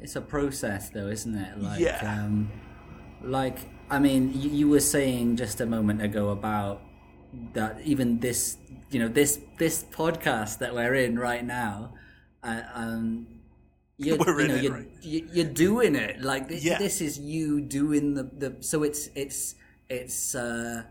[0.00, 1.58] It's a process, though, isn't it?
[1.60, 1.98] Like, Yeah.
[2.24, 2.50] um,
[3.22, 3.58] like
[3.90, 6.82] I mean, you, you were saying just a moment ago about
[7.54, 7.80] that.
[7.82, 8.58] Even this,
[8.90, 11.94] you know, this this podcast that we're in right now,
[12.44, 13.26] uh, um,
[13.98, 14.88] you're, We're you know, it, you're, right?
[15.02, 16.20] you're doing it.
[16.22, 16.78] Like this, Yeah.
[16.78, 18.56] this is you doing the the.
[18.60, 19.54] So it's it's
[19.88, 20.34] it's.
[20.34, 20.82] uh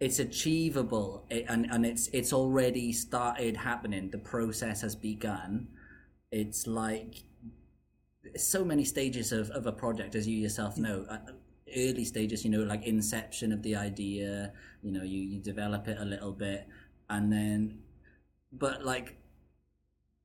[0.00, 5.66] it's achievable it, and and it's it's already started happening the process has begun
[6.30, 7.24] it's like
[8.36, 11.18] so many stages of, of a project as you yourself know Uh,
[11.76, 15.98] early stages you know like inception of the idea you know you you develop it
[16.00, 16.66] a little bit
[17.10, 17.78] and then
[18.52, 19.16] but like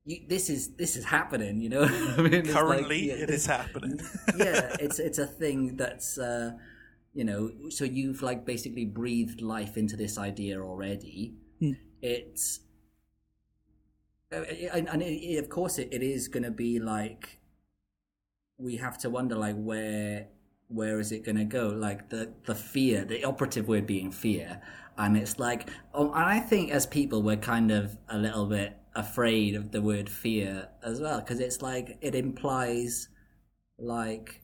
[0.04, 1.82] you, this is this is happening you know
[2.18, 4.00] I mean, it's like, yeah, it this- is happening.
[4.36, 6.52] yeah, it's it's a thing that's uh,
[7.14, 7.50] you know.
[7.70, 11.34] So you've like basically breathed life into this idea already.
[11.60, 11.72] Hmm.
[12.02, 12.60] It's
[14.34, 17.38] uh, and, and it, of course it, it is going to be like
[18.58, 20.28] we have to wonder like where
[20.68, 24.60] where is it going to go like the the fear the operative word being fear
[24.96, 28.76] and it's like oh, and i think as people we're kind of a little bit
[28.94, 33.08] afraid of the word fear as well because it's like it implies
[33.78, 34.40] like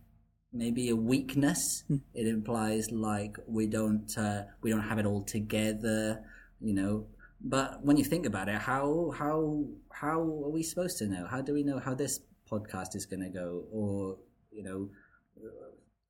[0.53, 1.85] maybe a weakness.
[2.15, 6.23] It implies like we don't uh, we don't have it all together
[6.61, 7.07] you know.
[7.43, 11.27] But when you think about it how how how are we supposed to know?
[11.27, 13.65] How do we know how this podcast is going to go?
[13.73, 14.19] Or
[14.53, 14.89] you know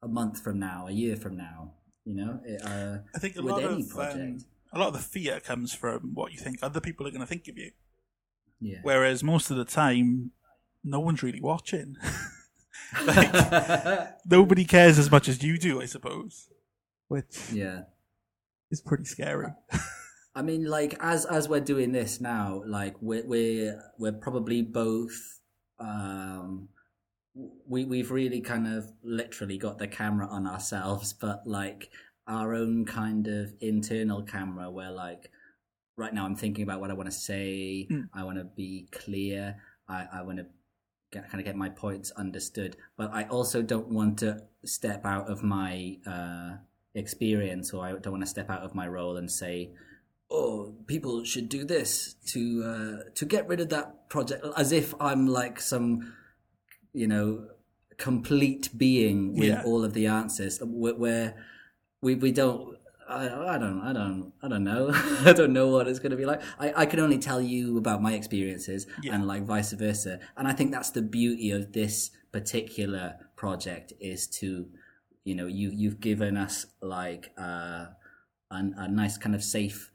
[0.03, 1.72] a month from now a year from now
[2.05, 4.44] you know it, uh, I think a with lot any of um, project.
[4.72, 7.26] a lot of the fear comes from what you think other people are going to
[7.26, 7.72] think of you.
[8.61, 8.79] yeah.
[8.83, 10.33] Whereas most of the time,
[10.83, 11.96] no one's really watching.
[13.06, 16.48] like, nobody cares as much as you do, I suppose.
[17.09, 17.83] Which yeah
[18.70, 19.48] is pretty scary.
[20.35, 25.40] I mean, like as as we're doing this now, like we're we're we're probably both
[25.78, 26.68] um
[27.66, 31.90] we we've really kind of literally got the camera on ourselves, but like
[32.26, 35.30] our own kind of internal camera where like
[35.96, 38.09] right now I'm thinking about what I want to say, Mm.
[38.14, 39.56] I want to be clear,
[39.88, 40.46] I I want to
[41.11, 45.29] get, kind of get my points understood, but I also don't want to step out
[45.31, 46.57] of my uh
[46.94, 49.70] experience or I don't want to step out of my role and say
[50.33, 54.94] oh, people should do this to uh, to get rid of that project, as if
[55.01, 56.12] I'm like some,
[56.92, 57.46] you know,
[57.96, 59.62] complete being with Yeah.
[59.64, 60.61] all of the answers.
[60.62, 61.35] Where, where
[62.01, 62.79] we we don't.
[63.11, 64.90] I, I don't I don't I don't know
[65.25, 66.40] I don't know what it's going to be like.
[66.59, 69.14] I, I can only tell you about my experiences Yeah.
[69.14, 70.20] and like vice versa.
[70.37, 74.66] And I think that's the beauty of this particular project is to,
[75.25, 77.87] you know, you you've given us like uh,
[78.51, 79.90] a, a nice kind of safe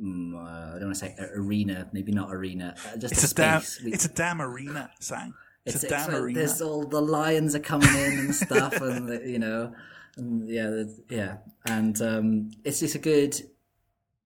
[0.00, 3.34] mm, uh, I don't want to say arena, maybe not arena, uh, just It's a
[3.34, 3.60] a damn.
[3.60, 3.82] space.
[3.84, 5.34] We- It's a damn arena, Sang.
[5.66, 6.38] It's, it's, a damn it's, arena.
[6.38, 9.72] There's all the lions are coming in and stuff, and the, you know,
[10.16, 13.40] yeah, yeah, and um, it's just a good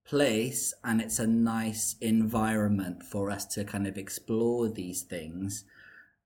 [0.05, 5.65] place, and it's a nice environment for us to kind of explore these things.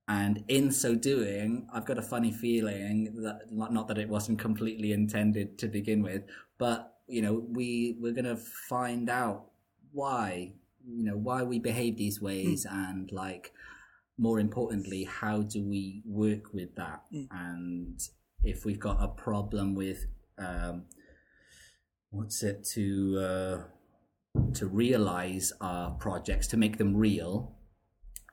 [0.09, 4.39] And in so doing, I've got a funny feeling that not, not that it wasn't
[4.39, 6.23] completely intended to begin with,
[6.59, 9.47] but you know, we we're gonna find out
[9.93, 13.53] why you know why we behave these ways and like
[14.19, 17.03] more importantly, how do we work with that?
[17.13, 17.29] Mm.
[17.31, 18.01] And
[18.45, 20.07] if we've got a problem with
[20.39, 20.85] um,
[22.11, 23.59] what's it to uh,
[24.55, 27.57] to realize our projects to make them real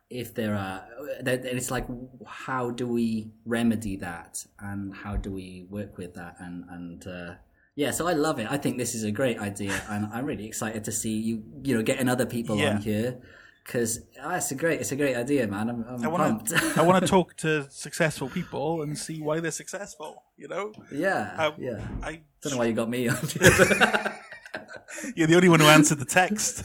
[0.10, 0.84] if there are
[1.22, 1.86] then it's like
[2.26, 4.44] how do we remedy that?
[4.60, 6.36] And how do we work with that?
[6.40, 7.34] And and uh,
[7.76, 8.48] yeah so i love it.
[8.50, 11.76] I think this is a great idea and i'm really excited to see you you
[11.76, 12.72] know getting other people Yeah.
[12.76, 13.22] on here
[13.66, 16.48] because ah, it's a great it's a great idea man i'm, I'm I want pumped
[16.50, 20.24] to I want to talk to successful people and see why they're successful.
[20.38, 23.18] You know, yeah I- yeah I don't know why you got me on
[25.16, 26.64] you're the only one who answered the text.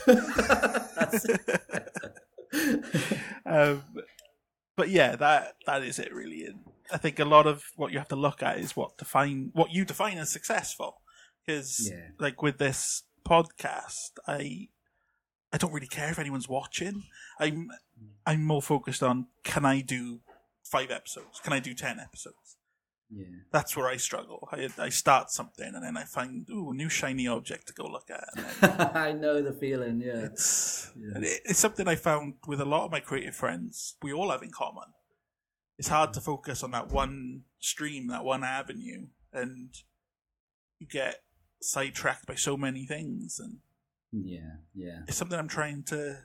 [3.46, 3.82] um,
[4.76, 6.44] but yeah, that that is it really.
[6.46, 6.60] And
[6.92, 9.70] I think a lot of what you have to look at is what define what
[9.72, 11.00] you define as successful.
[11.46, 12.08] Because Yeah.
[12.18, 14.68] like with this podcast, I
[15.54, 17.04] I don't really care if anyone's watching.
[17.38, 17.70] I'm
[18.26, 20.20] I'm more focused on can I do
[20.64, 21.40] five episodes?
[21.44, 22.56] Can I do ten episodes?
[23.10, 24.48] yeah That's where I struggle.
[24.50, 28.08] I, I start something and then I find ooh new shiny object to go look
[28.10, 28.28] at.
[28.60, 31.18] Then i know the feeling yeah it's, Yeah.
[31.22, 33.94] it- it's something I found with a lot of my creative friends.
[34.02, 34.88] We all have in common.
[35.78, 39.70] It's hard to focus on that one stream, that one avenue, and
[40.80, 41.16] you get
[41.60, 43.38] sidetracked by so many things.
[43.40, 43.58] And
[44.22, 46.18] yeah yeah it's something I'm trying to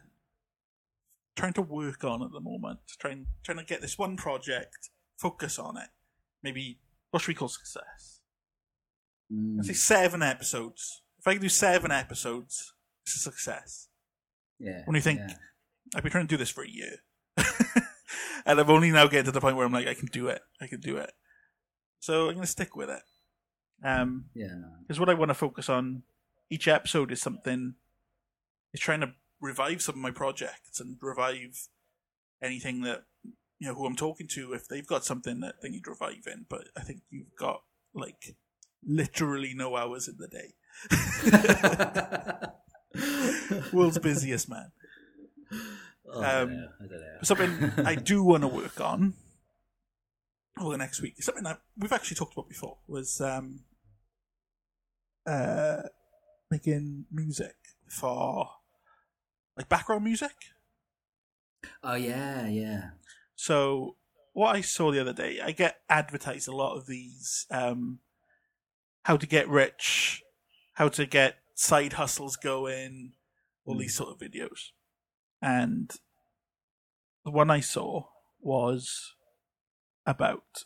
[1.35, 2.79] trying to work on at the moment.
[2.99, 5.87] Trying trying to get this one project, focus on it.
[6.43, 6.79] Maybe
[7.11, 8.19] what should we call success?
[9.33, 11.01] Mm, I say seven episodes.
[11.19, 12.73] If I can do seven episodes,
[13.05, 13.87] it's a success.
[14.59, 15.35] yeah when you think- yeah.
[15.95, 16.97] I've been trying to do this for a year.
[18.45, 20.39] and I've only now getting to the point where I'm like, I can do it.
[20.61, 21.11] I can do it.
[21.99, 23.01] So I'm going to stick with it.
[23.83, 26.03] Um, yeah because what I want to focus on
[26.49, 27.75] each episode is something,
[28.73, 31.67] is trying to revive some of my projects and revive
[32.41, 33.03] anything that,
[33.59, 36.45] you know, who I'm talking to, if they've got something that they need reviving.
[36.49, 37.61] But I think you've got,
[37.93, 38.35] like,
[38.85, 40.53] literally no hours in the day.
[43.73, 44.71] World's busiest man.
[46.11, 46.67] Oh, I Um, don't know.
[46.79, 47.17] I don't know.
[47.23, 49.13] something I do want to work on
[50.59, 51.21] over the next week.
[51.21, 53.61] Something that we've actually talked about before was um,
[55.25, 55.83] uh,
[56.49, 57.55] making music
[57.87, 58.49] for
[59.57, 60.35] like background music.
[61.83, 62.91] Oh yeah, yeah.
[63.35, 63.95] So
[64.33, 67.99] what I saw the other day, I get advertised a lot of these um,
[69.03, 70.23] how to get rich,
[70.73, 73.13] how to get side hustles going,
[73.65, 74.71] all these sort of videos.
[75.41, 75.91] And
[77.25, 78.05] the one I saw
[78.41, 79.13] was
[80.05, 80.63] about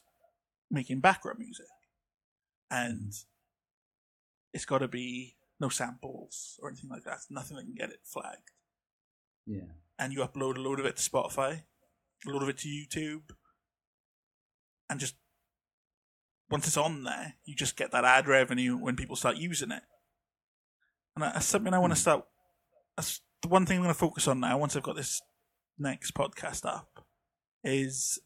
[0.70, 1.66] making background music.
[2.70, 3.14] And
[4.54, 7.20] it's got to be no samples or anything like that.
[7.30, 8.52] Nothing that can get it flagged
[9.46, 9.74] Yeah.
[9.98, 11.64] and you upload a load of it to Spotify,
[12.26, 13.36] a load of it to YouTube,
[14.90, 15.16] and just
[16.50, 19.84] once it's on there, you just get that ad revenue when people start using it.
[21.16, 22.02] And that's something I want to hmm.
[22.02, 22.26] start.
[22.96, 24.58] That's the one thing I'm going to focus on now.
[24.58, 25.22] Once I've got this
[25.80, 27.06] next podcast up,
[27.64, 28.20] is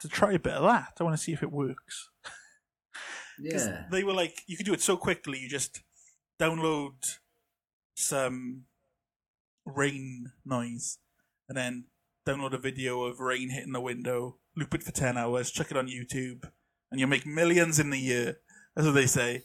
[0.00, 0.92] to try a bit of that.
[0.98, 2.10] I want to see if it works.
[3.36, 3.86] Yeah.
[3.90, 5.40] They were like, you could do it so quickly.
[5.40, 5.82] You just
[6.44, 7.18] download
[7.94, 8.64] some
[9.64, 10.98] rain noise
[11.48, 11.84] and then
[12.26, 15.76] download a video of rain hitting the window, loop it for 10 hours, check it
[15.76, 16.50] on YouTube,
[16.90, 18.38] and you'll make millions in a year.
[18.74, 19.44] That's what they say.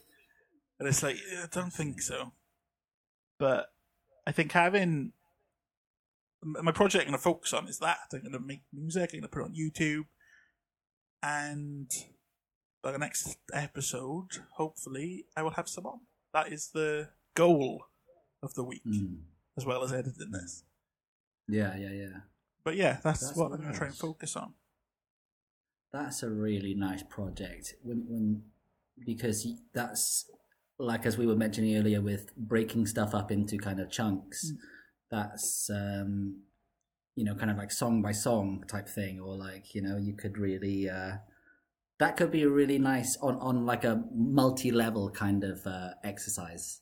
[0.79, 2.31] And it's like, I don't think so.
[3.37, 3.71] But
[4.25, 5.13] I think having
[6.41, 7.97] my project I'm going to focus on is that.
[8.13, 10.05] I'm going to make music, I'm going to put it on YouTube.
[11.21, 11.91] And
[12.81, 15.99] by the next episode, hopefully, I will have some on.
[16.33, 17.85] That is the goal
[18.43, 19.21] of the week, Mm.
[19.57, 20.63] as well as editing this.
[21.47, 22.17] Yeah, yeah, yeah.
[22.63, 24.53] But yeah, that's, That's what I'm going to try and focus on.
[25.91, 27.73] That's a really nice project.
[27.81, 28.43] When when
[29.03, 30.29] because that's
[30.77, 34.51] like as we were mentioning earlier with breaking stuff up into kind of chunks.
[34.51, 34.57] Mm.
[35.09, 36.43] That's um
[37.15, 40.13] you know kind of like song by song type thing or like you know you
[40.13, 41.13] could really uh
[41.99, 46.81] that could be a really nice on on like a multi-level kind of uh exercise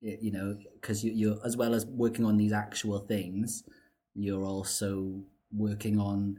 [0.00, 3.64] you know because you, you're as well as working on these actual things
[4.14, 6.36] you're also working on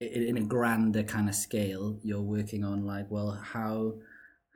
[0.00, 3.94] in a grander kind of scale you're working on like well how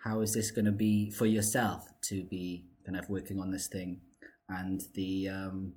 [0.05, 3.69] how is this going to be for yourself to be kind of working on this
[3.69, 4.01] thing?
[4.49, 5.73] And the um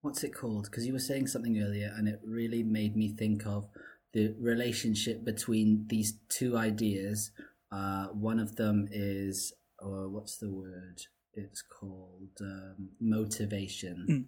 [0.00, 0.64] what's it called?
[0.64, 3.68] Because you were saying something earlier and it really made me think of
[4.16, 7.18] the relationship between these two ideas
[7.78, 9.36] uh one of them is
[9.86, 10.98] or what's the word
[11.42, 14.24] it's called um, motivation Mm.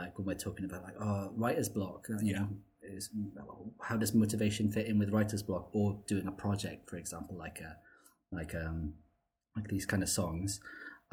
[0.00, 2.38] like when we're talking about like oh writer's block you Yeah.
[2.40, 2.48] know
[2.96, 3.10] is
[3.88, 7.58] how does motivation fit in with writer's block or doing a project, for example, like
[7.60, 7.72] a
[8.38, 8.94] like um
[9.56, 10.60] like these kind of songs.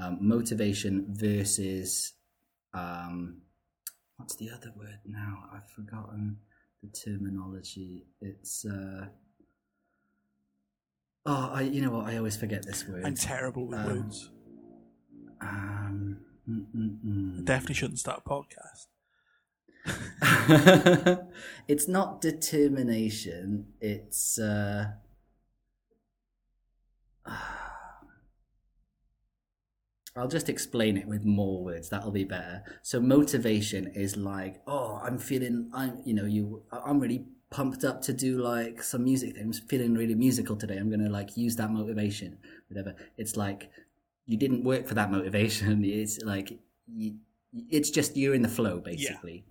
[0.02, 2.13] Um, motivation versus
[2.74, 3.41] um,
[4.18, 5.34] what's the other word now?
[5.54, 6.38] I've forgotten
[6.93, 8.06] terminology.
[8.21, 9.08] It's uh,
[11.26, 12.06] oh, I you know what?
[12.08, 13.06] I always forget this word.
[13.06, 14.30] I'm terrible with Um, words.
[15.41, 16.17] Um,
[16.50, 17.45] mm, mm, mm.
[17.45, 18.88] Definitely shouldn't start a podcast.
[21.67, 23.67] it's not determination.
[23.80, 24.88] It's uh,
[30.15, 31.89] I'll just explain it with more words.
[31.89, 32.63] That'll be better.
[32.84, 38.01] So motivation is like, oh, I'm feeling, I'm, you know, you, I'm really pumped up
[38.04, 39.36] to do like some music.
[39.39, 40.78] I'm feeling really musical today.
[40.78, 42.38] I'm gonna like use that motivation,
[42.69, 42.95] whatever.
[43.17, 43.69] It's like
[44.25, 45.84] you didn't work for that motivation.
[46.01, 47.15] It's like you,
[47.69, 49.45] it's just you're in the flow, basically.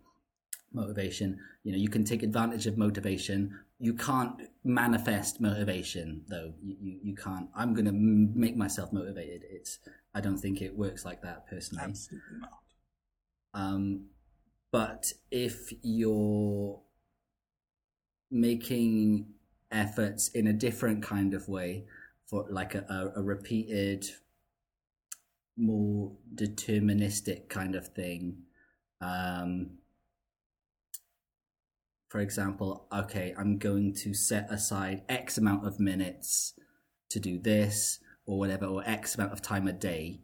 [0.72, 1.38] Motivation.
[1.62, 3.58] You know, you can take advantage of motivation.
[3.78, 6.54] You can't manifest motivation, though.
[6.62, 7.48] You you, you can't.
[7.54, 9.44] I'm gonna m- make myself motivated.
[9.48, 9.78] It's.
[10.14, 11.84] I don't think it works like that personally.
[11.84, 12.50] Absolutely not.
[13.52, 14.06] Um,
[14.72, 16.80] but if you're
[18.30, 19.26] making
[19.70, 21.84] efforts in a different kind of way,
[22.26, 24.06] for like a, a, a repeated,
[25.56, 28.38] more deterministic kind of thing,
[29.00, 29.78] um,
[32.14, 36.52] for example, okay, I'm going to set aside X amount of minutes
[37.10, 40.20] to do this or whatever, or X amount of time a day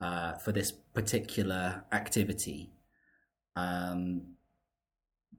[0.00, 2.72] uh, for this particular activity.
[3.54, 4.32] Um,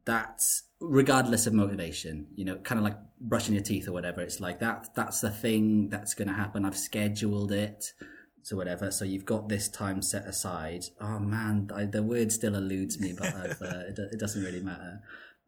[0.05, 4.21] that's regardless of motivation, you know, kind of like brushing your teeth or whatever.
[4.21, 6.63] It's like that, that's the thing that's going to happen.
[6.63, 7.91] I've scheduled it.
[8.41, 8.89] So whatever.
[8.89, 10.85] So you've got this time set aside.
[11.01, 15.01] Oh man, I, the word still eludes me, but uh, it, it doesn't really matter.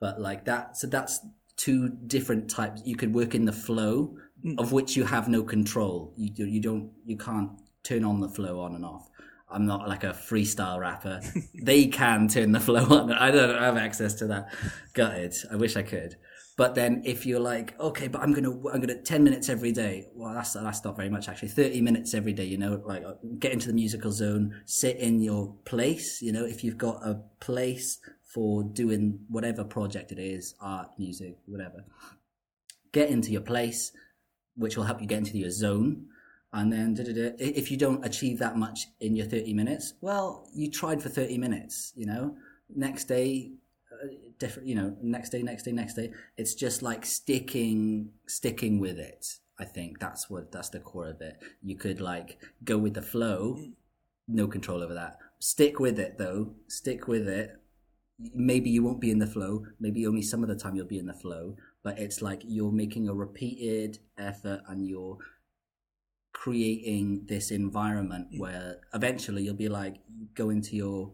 [0.05, 1.19] But like that, so that's
[1.57, 2.83] two different types.
[2.85, 4.15] You could work in the flow
[4.45, 4.53] mm.
[4.59, 6.13] of which you have no control.
[6.15, 7.49] You you don't you can't
[7.81, 9.09] turn on the flow on and off.
[9.49, 11.21] I'm not like a freestyle rapper.
[11.63, 13.13] they can turn the flow on.
[13.13, 14.53] I don't have access to that.
[14.93, 15.33] Gutted.
[15.51, 16.17] I wish I could.
[16.55, 20.05] But then if you're like, okay, but I'm gonna I'm gonna ten minutes every day.
[20.13, 21.49] Well, that's that's not very much actually.
[21.49, 22.45] Thirty minutes every day.
[22.45, 23.03] You know, like
[23.39, 24.61] get into the musical zone.
[24.67, 26.21] Sit in your place.
[26.21, 27.97] You know, if you've got a place
[28.35, 31.85] for doing whatever project it is, art, music, whatever.
[32.91, 33.93] Get into your place,
[34.57, 36.07] which will help you get into your zone.
[36.51, 37.31] And then, da-da-da.
[37.39, 41.37] If you don't achieve that much in your 30 minutes, well, you tried for 30
[41.37, 42.35] minutes, you know?
[42.75, 43.51] Next day,
[43.89, 46.11] uh, different, you know, next day, next day, next day.
[46.35, 49.25] It's just like sticking, sticking with it.
[49.57, 51.37] I think that's what, that's the core of it.
[51.63, 53.57] You could like go with the flow,
[54.27, 55.19] no control over that.
[55.39, 57.61] Stick with it though, stick with it.
[58.19, 60.99] Maybe you won't be in the flow, maybe only some of the time you'll be
[60.99, 65.17] in the flow, but it's like you're making a repeated effort and you're
[66.35, 68.39] creating this environment mm.
[68.39, 69.95] where eventually you'll be like
[70.33, 71.11] go into your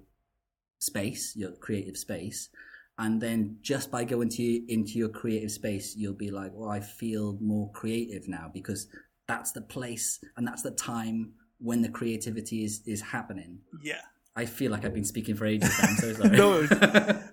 [0.80, 2.50] space your creative space
[2.98, 6.80] and then just by going to into your creative space you'll be like well i
[6.80, 8.88] feel more creative now because
[9.28, 14.02] that's the place and that's the time when the creativity is is happening Yeah.
[14.36, 16.68] I feel like i've been speaking for ages i'm so sorry No,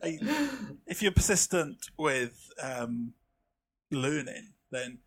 [0.03, 0.19] I,
[0.87, 3.13] if you're persistent with um,
[3.91, 4.99] learning, then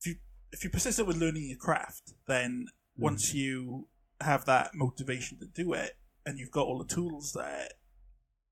[0.00, 0.14] if you
[0.52, 3.88] if you're persistent with learning your craft, then once you
[4.20, 5.92] have that motivation to do it,
[6.24, 7.68] and you've got all the tools there,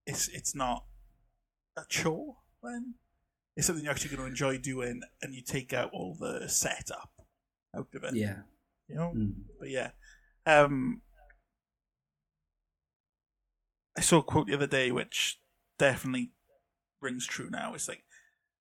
[0.07, 0.85] it's it's not
[1.77, 2.37] a chore.
[2.63, 2.95] Then
[3.57, 7.11] it's something you're actually going to enjoy doing, and you take out all the setup
[7.77, 8.15] out of it.
[8.15, 8.41] yeah
[8.89, 9.13] You know.
[9.17, 9.33] Mm.
[9.59, 9.91] But yeah,
[10.47, 11.03] um,
[13.97, 15.41] I saw a quote the other day which
[15.79, 16.33] definitely
[17.01, 17.75] rings true now.
[17.75, 18.05] It's like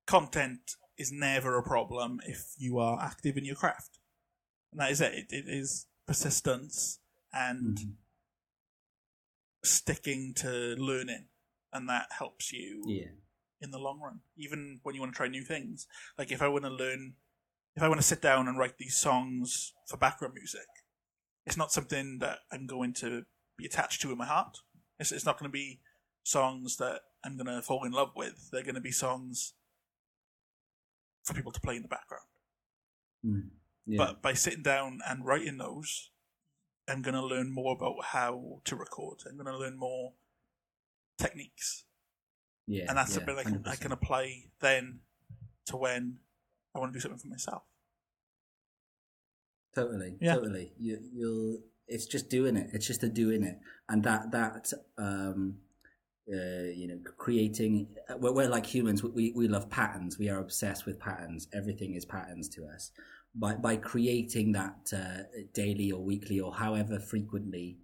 [0.06, 3.98] content is never a problem if you are active in your craft,
[4.72, 5.14] and that is it.
[5.14, 6.98] It, it is persistence
[7.32, 7.96] and Mhm.
[9.62, 11.28] sticking to learning,
[11.72, 13.10] and that helps you yeah
[13.62, 15.86] in the long run, even when you want to try new things.
[16.16, 17.16] Like if I want to learn,
[17.76, 20.66] if I want to sit down and write these songs for background music,
[21.44, 23.26] it's not something that I'm going to
[23.58, 24.56] be attached to in my heart.
[25.00, 25.80] It's, it's not going to be
[26.22, 28.50] songs that I'm going to fall in love with.
[28.52, 29.54] They're going to be songs
[31.24, 32.24] for people to play in the background.
[33.26, 33.48] Mm.
[33.86, 36.10] yeah But by sitting down and writing those,
[36.88, 39.18] I'm going to learn more about how to record.
[39.28, 40.12] I'm going to learn more
[41.18, 41.84] techniques
[42.66, 43.80] yeah and that's yeah, something I can, 100%.
[43.80, 45.00] can apply then
[45.66, 46.16] to when
[46.74, 47.62] I want to do something for myself.
[49.74, 50.34] Totally, Yeah.
[50.34, 50.72] totally.
[50.78, 51.58] You, you'll.
[51.90, 52.70] It's just doing it.
[52.72, 55.56] It's just a doing it, and that that um,
[56.32, 57.88] uh, you know, creating.
[58.18, 59.02] We're, we're like humans.
[59.02, 60.18] We we love patterns.
[60.18, 61.48] We are obsessed with patterns.
[61.52, 62.92] Everything is patterns to us.
[63.34, 65.22] By by creating that uh,
[65.52, 67.78] daily or weekly or however frequently,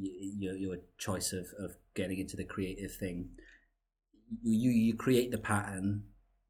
[0.00, 3.30] your your choice of of getting into the creative thing,
[4.42, 6.04] you you create the pattern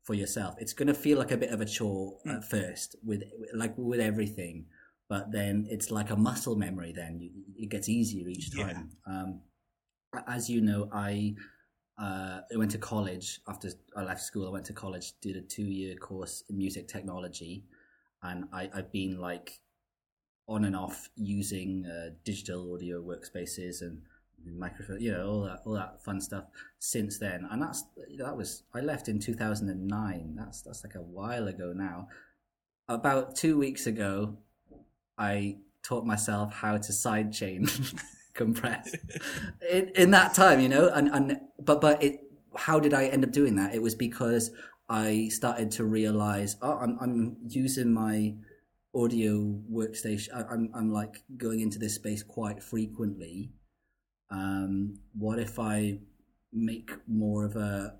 [0.04, 0.54] for yourself.
[0.58, 3.22] It's going to feel like a bit of a chore at first, with
[3.54, 4.66] like with everything,
[5.08, 6.92] but then it's like a muscle memory.
[6.92, 8.90] Then you, it gets easier each time.
[9.06, 9.12] Yeah.
[9.12, 9.40] Um,
[10.26, 11.34] as you know, I
[11.98, 14.46] uh, I went to college after I left school.
[14.46, 17.64] I went to college, did a two year course in music technology,
[18.22, 19.60] and I, I've been like
[20.48, 24.02] on and off using uh, digital audio workspaces and
[24.44, 26.44] microphone, you know, all that all that fun stuff
[26.78, 27.46] since then.
[27.50, 27.84] And that's
[28.18, 30.34] that was I left in 2009.
[30.36, 32.08] That's that's like a while ago now.
[32.88, 34.36] About two weeks ago,
[35.18, 38.00] I taught myself how to sidechain
[38.34, 38.94] compress
[39.70, 40.88] in, in that time, you know.
[40.88, 42.20] And and but but it.
[42.56, 43.74] How did I end up doing that?
[43.74, 44.50] It was because
[44.88, 48.34] I started to realize, oh, I'm I'm using my
[48.94, 50.28] audio workstation.
[50.34, 53.52] I, I'm I'm like going into this space quite frequently
[54.30, 55.98] um, what if I
[56.52, 57.94] make more of a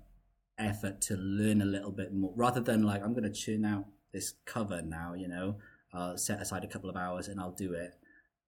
[0.57, 3.85] effort to learn a little bit more rather than like I'm going to tune out
[4.11, 5.57] this cover now, you know,
[5.93, 7.91] I'll set aside a couple of hours and I'll do it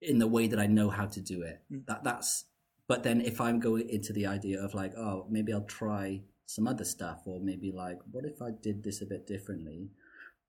[0.02, 1.60] in the way that I know how to do it.
[1.72, 1.86] Mm.
[1.86, 2.44] That that's
[2.86, 6.66] but then if I'm going into the idea of like, oh, maybe I'll try some
[6.66, 9.90] other stuff or maybe like what if I did this a bit differently?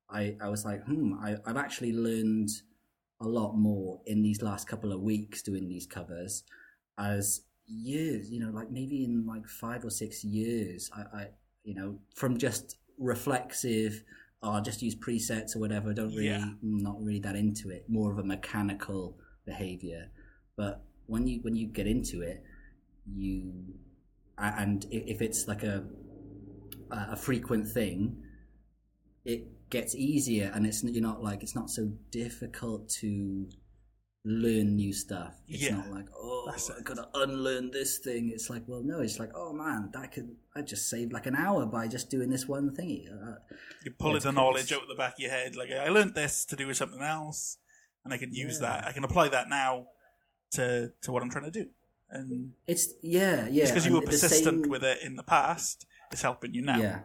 [0.09, 2.49] I, I was like, hmm, I, I've actually learned
[3.21, 6.43] a lot more in these last couple of weeks doing these covers
[6.97, 11.27] as years, you know, like maybe in like five or six years, I, I
[11.63, 14.03] you know, from just reflexive,
[14.43, 16.45] oh, just use presets or whatever, don't really, yeah.
[16.61, 20.09] not really that into it, more of a mechanical behavior.
[20.55, 22.43] But when you, when you get into it,
[23.15, 23.53] you,
[24.37, 25.83] and if it's like a,
[26.91, 28.23] a frequent thing,
[29.25, 33.47] it gets easier and it's, you're not like, it's not so difficult to
[34.23, 35.33] learn new stuff.
[35.47, 35.77] It's yeah.
[35.77, 38.29] not like, oh, I gotta unlearn this thing.
[38.33, 41.35] It's like, well, no, it's like, oh man, that could I just saved like an
[41.35, 43.07] hour by just doing this one thingy.
[43.11, 43.37] Uh,
[43.83, 45.55] you pull yeah, the knowledge out of the back of your head.
[45.55, 47.57] Like I learned this to do with something else,
[48.03, 48.67] and I can use yeah.
[48.67, 48.87] that.
[48.87, 49.87] I can apply that now
[50.51, 51.67] to to what I'm trying to do.
[52.09, 53.65] And it's yeah, yeah.
[53.65, 54.69] because you were persistent same...
[54.69, 56.77] with it in the past, it's helping you now.
[56.77, 56.99] Yeah,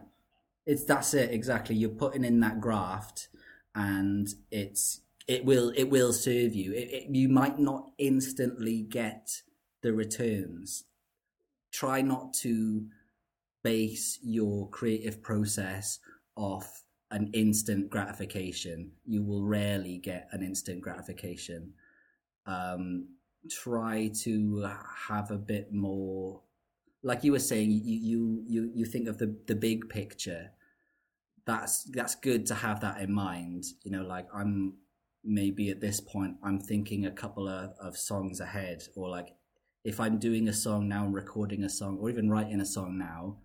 [0.65, 1.75] it's that's it exactly.
[1.75, 3.29] You're putting in that graft,
[3.73, 6.73] and it's it will it will serve you.
[6.73, 9.41] It, it, you might not instantly get
[9.81, 10.85] the returns.
[11.71, 12.87] Try not to
[13.63, 15.99] base your creative process
[16.35, 18.91] off an instant gratification.
[19.05, 21.73] You will rarely get an instant gratification.
[22.45, 23.09] Um,
[23.49, 24.69] try to
[25.09, 26.41] have a bit more,
[27.03, 30.51] like you were saying, you you you, you think of the the big picture.
[31.45, 33.65] That's that's good to have that in mind.
[33.83, 34.75] You know, like I'm
[35.27, 39.35] maybe at this point I'm thinking a couple of, of songs ahead, or like
[39.83, 42.97] if I'm doing a song now and recording a song, or even writing a song
[42.97, 43.37] now,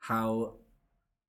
[0.00, 0.56] how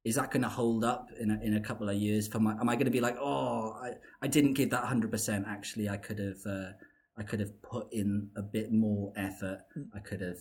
[0.06, 2.28] is that going to hold up in a, in a couple of years?
[2.28, 3.92] For my, am I going to be like, oh, I,
[4.22, 5.46] I didn't give that hundred percent.
[5.48, 6.72] Actually, I could have uh,
[7.18, 9.60] I could have put in a bit more effort.
[9.78, 9.88] Mm.
[9.94, 10.38] I could have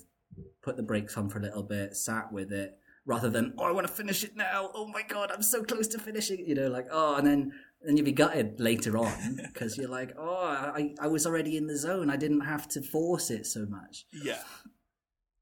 [0.63, 3.73] put the brakes on for a little bit, sat with it, rather than oh, I
[3.73, 4.71] want to finish it now.
[4.75, 6.45] Oh my god, I'm so close to finishing.
[6.47, 7.53] You know, like oh, and then
[7.83, 11.67] then you'll be gutted later on because you're like, oh, I, I was already in
[11.67, 12.11] the zone.
[12.11, 14.07] I didn't have to force it so much.
[14.13, 14.43] Yeah,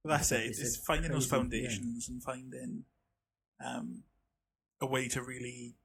[0.05, 0.47] that's it.
[0.47, 2.85] It's, it's finding those foundations and finding
[3.65, 4.03] um,
[4.81, 5.77] a way to really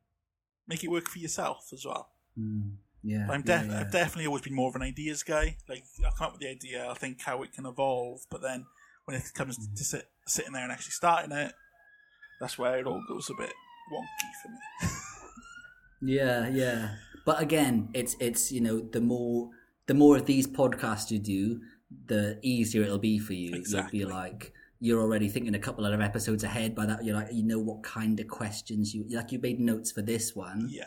[0.67, 2.09] make it work for yourself as well.
[2.37, 2.73] Mm,
[3.03, 3.79] yeah, I'm def- yeah, yeah.
[3.79, 5.57] I've definitely always been more of an ideas guy.
[5.69, 8.65] Like I come up with the idea, I think how it can evolve, but then
[9.05, 9.75] when it comes mm.
[9.75, 11.53] to sit, sitting there and actually starting it,
[12.39, 13.53] that's where it all goes a bit
[13.91, 14.91] wonky for me.
[16.01, 16.95] Yeah, yeah.
[17.25, 19.49] But again, it's it's you know the more
[19.85, 21.61] the more of these podcasts you do,
[22.07, 23.55] the easier it'll be for you.
[23.55, 23.99] Exactly.
[23.99, 26.73] You'll be like you're already thinking a couple of episodes ahead.
[26.75, 29.31] By that, you're like you know what kind of questions you like.
[29.31, 30.85] You made notes for this one, yeah,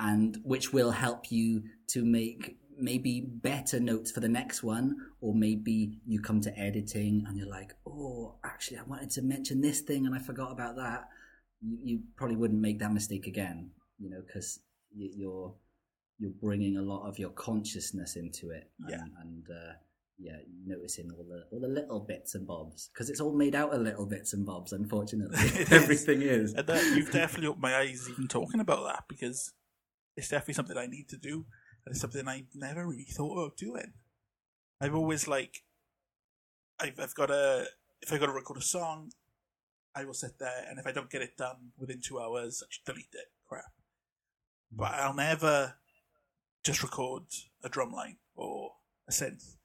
[0.00, 5.34] and which will help you to make maybe better notes for the next one, or
[5.34, 9.80] maybe you come to editing and you're like, oh, actually, I wanted to mention this
[9.80, 11.08] thing and I forgot about that.
[11.60, 14.60] You, you probably wouldn't make that mistake again you know, because
[14.94, 15.54] you're
[16.18, 19.72] you're bringing a lot of your consciousness into it, and, yeah, and uh,
[20.18, 20.36] yeah,
[20.66, 23.82] noticing all the all the little bits and bobs because it's all made out of
[23.82, 24.72] little bits and bobs.
[24.72, 25.38] Unfortunately,
[25.70, 26.54] everything is.
[26.54, 29.52] And that, you've definitely opened my eyes even talking about that because
[30.16, 31.46] it's definitely something I need to do,
[31.86, 33.92] and it's something I never really thought about doing.
[34.80, 35.62] I've always like,
[36.80, 37.66] I've I've got a
[38.02, 39.12] if I got to record a song,
[39.94, 42.66] I will sit there, and if I don't get it done within two hours, I
[42.68, 43.26] just delete it.
[43.48, 43.64] Crap.
[44.70, 45.74] But I'll never
[46.64, 47.22] just record
[47.62, 48.72] a drum line or
[49.08, 49.56] a synth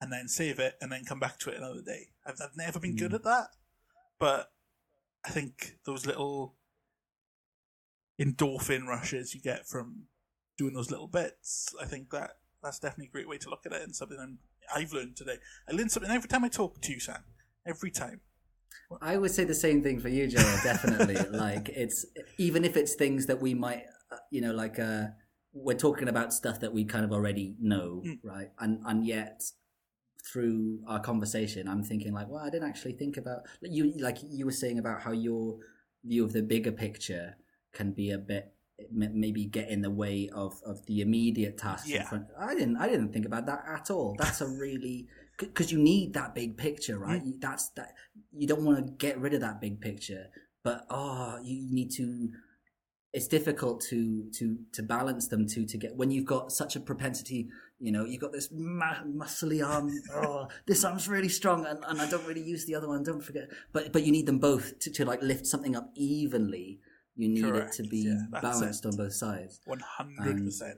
[0.00, 2.08] and then save it and then come back to it another day.
[2.26, 3.16] I've, I've never been good Mm.
[3.16, 3.48] at that,
[4.18, 4.52] but
[5.24, 6.54] I think those little
[8.20, 10.04] endorphin rushes you get from
[10.58, 12.32] doing those little bits, I think that
[12.62, 14.38] that's definitely a great way to look at it and something I'm,
[14.74, 15.36] I've learned today.
[15.68, 17.24] I learn something every time I talk to you, Sam.
[17.66, 18.20] Every time.
[19.00, 20.58] I would say the same thing for you, Joel.
[20.62, 21.16] Definitely.
[21.38, 22.04] like it's
[22.38, 23.84] even if it's things that we might,
[24.30, 25.04] you know, like uh,
[25.52, 28.18] we're talking about stuff that we kind of already know, Mm.
[28.22, 28.50] right?
[28.58, 29.42] And and yet
[30.30, 33.92] through our conversation, I'm thinking like, well, I didn't actually think about you.
[33.98, 35.58] Like you were saying about how your
[36.04, 37.36] view of the bigger picture
[37.72, 38.52] can be a bit
[38.90, 42.08] maybe get in the way of, of the immediate tasks in Yeah.
[42.08, 42.26] front.
[42.38, 44.16] I didn't I didn't think about that at all.
[44.18, 45.06] That's a really
[45.38, 47.02] because you need that big picture, Mm.
[47.02, 47.24] right?
[47.24, 47.94] You, that's that
[48.32, 50.28] you don't want to get rid of that big picture,
[50.62, 52.30] but oh, you need to.
[53.12, 56.80] It's difficult to to to balance them to to get when you've got such a
[56.80, 57.48] propensity.
[57.80, 59.90] You know, you've got this ma- muscly arm.
[60.14, 63.02] Oh, this arm's really strong, and, and I don't really use the other one.
[63.02, 66.78] Don't forget, but but you need them both to, to like lift something up evenly.
[67.16, 68.88] You need Correct, it to be yeah, balanced it.
[68.88, 69.60] on both sides.
[69.68, 70.72] 100% um, yeah,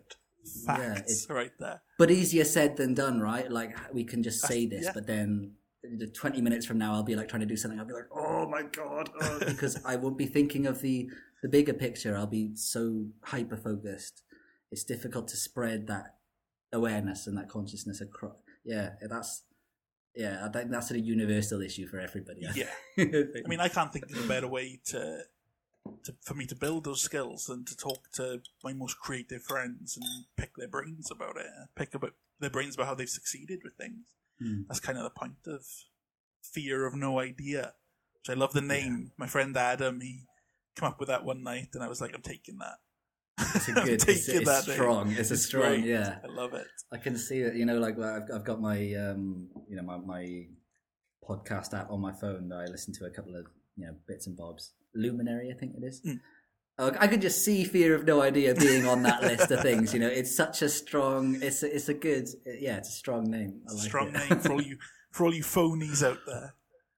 [0.66, 1.82] facts it's- right there.
[1.98, 3.50] But easier said than done, right?
[3.50, 4.92] Like we can just say That's- this, yeah.
[4.94, 5.52] but then
[5.82, 7.78] the 20 minutes from now, I'll be like trying to do something.
[7.78, 11.08] I'll be like, oh my god, oh, because I won't be thinking of the
[11.42, 12.16] the bigger picture.
[12.16, 14.22] I'll be so hyper focused.
[14.70, 16.14] It's difficult to spread that
[16.72, 18.36] awareness and that consciousness across.
[18.64, 19.42] Yeah, that's
[20.14, 20.46] yeah.
[20.46, 22.46] I think that's a universal issue for everybody.
[22.46, 22.70] I Yeah.
[23.44, 25.24] I mean, I can't think of a better way to,
[26.04, 29.96] to for me to build those skills than to talk to my most creative friends
[29.96, 33.74] and pick their brains about it, pick about their brains about how they've succeeded with
[33.74, 34.06] things.
[34.40, 34.62] Hmm.
[34.68, 35.66] That's kind of the point of
[36.42, 37.74] fear of no idea.
[38.20, 39.10] Which I love the name.
[39.16, 40.22] My friend Adam, he
[40.76, 42.76] came up with that one night, and I was like, I'm taking that.
[43.54, 45.12] It's a good, it's, it's strong.
[45.12, 45.84] It's a strong, great.
[45.84, 46.18] yeah.
[46.24, 46.66] I love it.
[46.92, 47.54] I can see it.
[47.54, 50.46] You know, like I've, I've got my um, you know, my, my
[51.28, 53.46] podcast app on my phone that I listen to a couple of
[53.76, 54.72] you know bits and bobs.
[54.94, 56.02] Luminary, I think it is.
[56.06, 56.20] Mm.
[56.78, 59.94] I can just see fear of no idea being on that list of things.
[59.94, 61.40] You know, it's such a strong.
[61.40, 62.28] It's a, it's a good.
[62.44, 63.60] Yeah, it's a strong name.
[63.68, 64.30] I like Strong it.
[64.30, 64.78] name for all you
[65.12, 66.54] for all you phonies out there.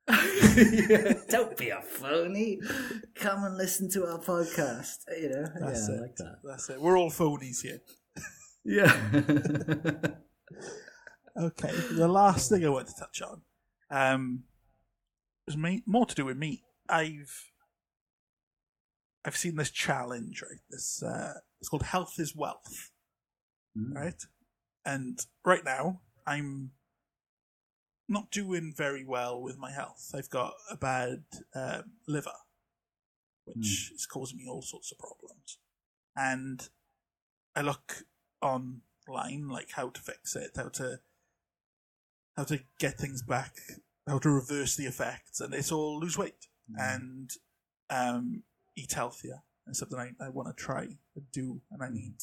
[0.08, 2.60] Yeah, Don't be a phony.
[3.14, 4.98] Come and listen to our podcast.
[5.20, 6.00] You know, That's yeah, it.
[6.00, 6.36] Like that.
[6.44, 6.80] That's it.
[6.80, 7.80] We're all phonies here.
[8.64, 8.94] Yeah.
[11.36, 13.42] Okay, the last thing I want to touch on
[13.90, 14.44] um,
[15.48, 16.62] is me, more to do with me.
[16.88, 17.50] I've
[19.24, 20.60] I've seen this challenge, right?
[20.70, 22.90] This uh, it's called Health is Wealth,
[23.76, 23.94] Mm.
[23.96, 24.22] right?
[24.86, 26.70] And right now, I'm
[28.08, 30.10] not doing very well with my health.
[30.14, 31.24] I've got a bad
[31.54, 32.30] um, liver,
[33.44, 35.58] which is causing me all sorts of problems.
[36.16, 36.68] And
[37.56, 38.04] I look
[38.42, 41.00] online, like how to fix it, how to
[42.36, 43.54] how to get things back,
[44.08, 47.30] how to reverse the effects, and it's all lose weight and
[47.90, 48.42] um,
[48.76, 49.42] eat healthier.
[49.66, 52.16] It's something I, I want to try and do, and I need.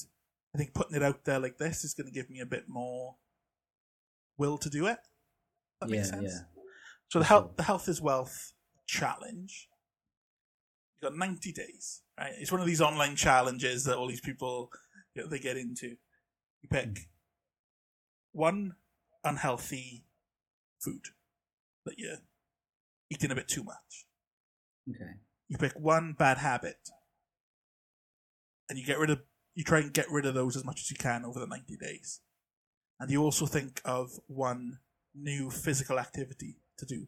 [0.54, 2.66] I think putting it out there like this is going to give me a bit
[2.68, 3.16] more
[4.38, 5.00] will to do it.
[5.82, 6.32] That yeah, makes sense.
[6.34, 6.64] yeah.
[7.10, 8.54] So the health, the health is wealth
[8.88, 9.68] challenge.
[11.02, 12.04] You've got ninety days.
[12.20, 12.34] Right?
[12.38, 14.72] It's one of these online challenges that all these people
[15.16, 15.88] you know, they get into.
[16.62, 16.94] You pick Hmm.
[18.32, 18.76] one
[19.24, 20.06] unhealthy
[20.80, 21.08] food
[21.86, 22.18] that you're
[23.10, 24.06] eating a bit too much.
[24.90, 25.12] Okay.
[25.50, 26.90] You pick one bad habit,
[28.70, 29.20] and you get rid of.
[29.54, 31.76] You try and get rid of those as much as you can over the ninety
[31.76, 32.22] days,
[33.00, 34.80] and you also think of one
[35.16, 37.08] new physical activity to do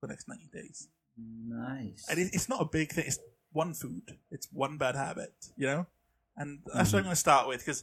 [0.00, 0.88] for the next ninety days.
[1.16, 2.06] Nice.
[2.08, 3.04] And it, it's not a big thing.
[3.06, 3.18] It's
[3.52, 4.18] one food.
[4.30, 5.86] It's one bad habit, you know?
[6.36, 7.82] And that's what I'm going to start with because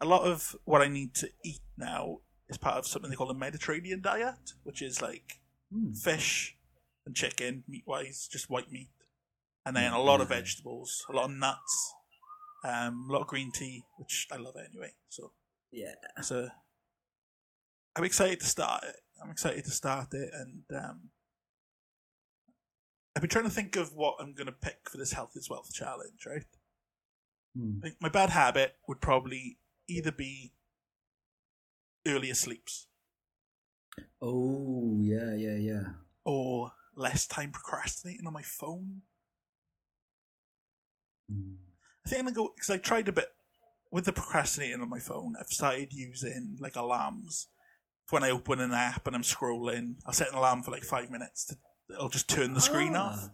[0.00, 3.28] a lot of what I need to eat now is part of something they call
[3.28, 5.38] the Mediterranean diet, which is like
[5.72, 5.92] Hmm.
[5.92, 6.56] fish
[7.06, 8.90] and chicken, meat wise, just white meat.
[9.64, 11.94] And then a lot of vegetables, a lot of nuts,
[12.64, 14.92] um, a lot of green tea, which I love anyway.
[15.08, 15.32] So
[15.70, 15.94] Yeah.
[16.20, 16.48] so
[17.96, 18.96] I'm excited to start it.
[19.22, 21.10] I'm excited to start it, and um,
[23.14, 25.48] I've been trying to think of what I'm going to pick for this health is
[25.50, 26.26] wealth challenge.
[26.26, 26.44] Right,
[27.56, 27.80] Hmm.
[27.82, 30.52] I think my bad habit would probably either be
[32.06, 32.86] earlier sleeps
[34.22, 35.82] Oh, yeah, yeah, yeah.
[36.24, 39.02] or less time procrastinating on my phone.
[41.30, 41.56] Hmm.
[42.06, 43.28] I think I'm gonna go because I tried a bit
[43.90, 45.34] with the procrastinating on my phone.
[45.38, 47.48] I've started using like alarms
[48.12, 51.10] when I open an app and I'm scrolling, I'll set an alarm for like five
[51.10, 51.46] minutes.
[51.46, 51.56] To,
[51.94, 53.12] it'll just turn the screen Ah.
[53.12, 53.28] off.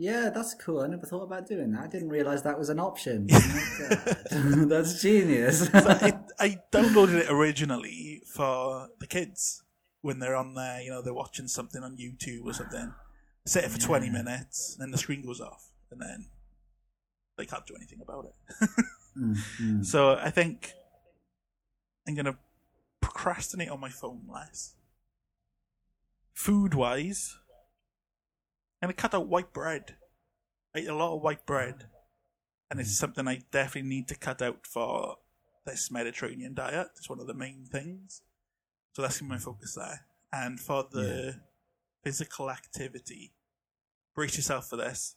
[0.00, 0.80] Yeah, that's cool.
[0.82, 1.82] I never thought about doing that.
[1.82, 3.26] I didn't realize that was an option.
[4.68, 5.68] That's genius.
[5.74, 9.64] I, I downloaded it originally for the kids
[10.02, 10.80] when they're on there.
[10.82, 12.94] You know, they're watching something on YouTube or something.
[13.44, 14.12] Set it for twenty Yeah.
[14.22, 16.26] minutes, then the screen goes off, and then
[17.36, 18.68] they can't do anything about it.
[19.18, 19.84] Mm, mm.
[19.84, 20.74] So I think
[22.06, 22.38] I'm gonna
[23.18, 24.76] procrastinate on my phone less.
[26.32, 27.36] Food wise,
[28.80, 29.96] I'm gonna cut out white bread.
[30.74, 31.88] I eat a lot of white bread,
[32.70, 33.00] and it's mm-hmm.
[33.00, 35.16] something I definitely need to cut out for
[35.66, 36.88] this Mediterranean diet.
[36.96, 38.22] It's one of the main things.
[38.92, 40.06] So that's my focus there.
[40.32, 41.40] And for the
[42.04, 43.32] physical activity,
[44.14, 45.16] brace yourself for this.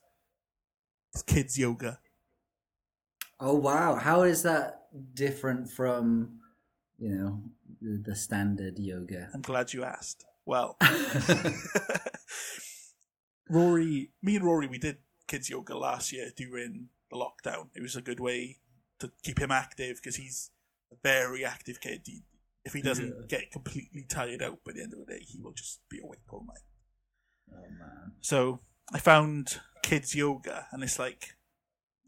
[1.13, 1.99] It's kids yoga.
[3.39, 3.95] Oh wow!
[3.95, 6.40] How is that different from,
[7.01, 7.41] you know,
[7.81, 9.29] the, the standard yoga?
[9.33, 10.23] I'm glad you asked.
[10.45, 10.77] Well,
[13.49, 14.97] Rory, me and Rory, we did
[15.27, 17.67] kids yoga last year during the lockdown.
[17.75, 18.59] It was a good way
[18.99, 20.51] to keep him active because he's
[20.91, 22.01] a very active kid.
[22.05, 22.23] He,
[22.63, 23.25] if he doesn't Yeah.
[23.27, 26.31] get completely tired out by the end of the day, he will just be awake
[26.31, 26.63] all night.
[27.53, 28.11] Oh man!
[28.21, 28.59] So
[28.93, 31.35] I found kids yoga, and it's like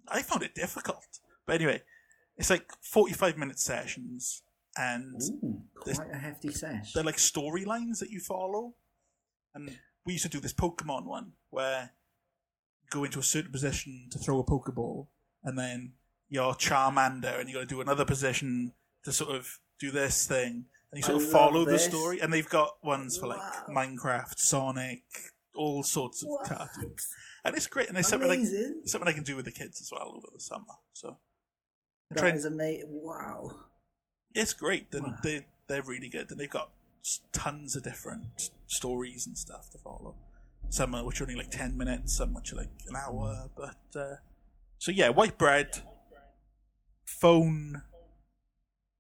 [0.08, 1.20] I found it difficult.
[1.46, 1.82] But anyway,
[2.38, 4.44] it's like forty-five minute sessions,
[4.78, 6.94] and Ooh, quite a hefty sesh.
[6.94, 8.76] they're like storylines that you follow.
[9.56, 11.92] And we used to do this Pokemon one where
[12.82, 15.08] you go into a certain position to throw a Pokeball,
[15.44, 15.94] and then
[16.30, 20.66] you're Charmander, and you got to do another position to sort of do this thing,
[20.92, 22.20] and you sort I of follow love the story.
[22.20, 23.66] And they've got ones for like Wow.
[23.70, 25.04] Minecraft, Sonic,
[25.56, 26.48] all sorts of What?
[26.50, 27.08] cartoons,
[27.46, 27.90] and it's great.
[27.90, 30.28] And it's something like it's something I can do with the kids as well over
[30.34, 30.66] the summer.
[30.94, 31.16] So I'm
[32.16, 32.88] That trying- is amazing!
[32.90, 33.63] Wow!
[34.34, 34.92] It's great.
[34.92, 35.18] They, Wow.
[35.24, 36.72] they they're really good, and they've got
[37.32, 40.16] tons of different stories and stuff to follow.
[40.70, 43.50] Some are which are only like ten minutes, some which are like an hour.
[43.56, 44.16] But uh,
[44.80, 45.82] so yeah, white bread,
[47.06, 47.84] phone,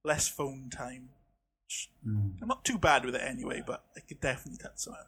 [0.03, 1.09] less phone time.
[2.07, 2.33] Mm.
[2.41, 5.07] I'm not too bad with it anyway, but I could definitely cut some out.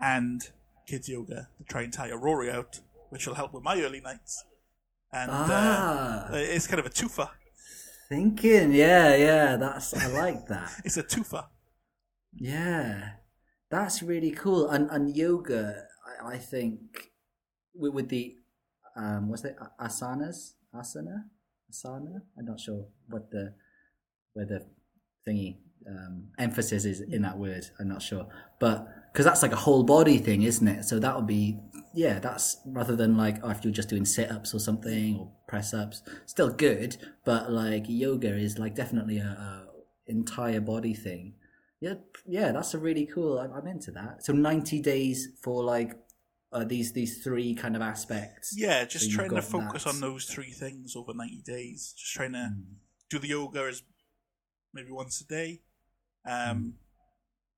[0.00, 0.48] And
[0.86, 4.44] kids yoga to try and tire Rory out, which will help with my early nights.
[5.12, 6.28] And Ah.
[6.30, 7.30] uh, it's kind of a twofer.
[8.08, 9.56] Thinking, yeah, yeah.
[9.56, 10.72] That's I like that.
[10.84, 11.44] It's a twofer.
[12.32, 13.20] Yeah,
[13.70, 14.70] that's really cool.
[14.70, 15.84] And and yoga,
[16.24, 17.12] I, I think
[17.74, 18.36] with, with the
[18.96, 21.24] um, what's it asanas, asana,
[21.70, 22.22] asana.
[22.38, 23.54] I'm not sure what the
[24.32, 24.64] where the
[25.26, 27.66] thingy um, emphasis is in that word.
[27.78, 28.26] I'm not sure,
[28.58, 30.84] but because that's like a whole body thing, isn't it?
[30.84, 31.58] So that would be
[31.94, 32.18] yeah.
[32.18, 35.72] That's rather than like oh, if you're just doing sit ups or something or press
[35.74, 36.96] ups, still good.
[37.24, 39.66] But like yoga is like definitely a, a
[40.06, 41.34] entire body thing.
[41.80, 41.94] Yeah,
[42.26, 43.38] yeah, that's a really cool.
[43.38, 44.24] I'm, I'm into that.
[44.24, 45.92] So ninety days for like
[46.52, 48.54] uh, these these three kind of aspects.
[48.56, 49.94] Yeah, just you've trying to focus that.
[49.94, 51.94] on those three things over 90 days.
[51.96, 52.62] Just trying to Mm.
[53.10, 53.82] do the yoga as
[54.74, 55.60] maybe once a day.
[56.24, 56.74] Um,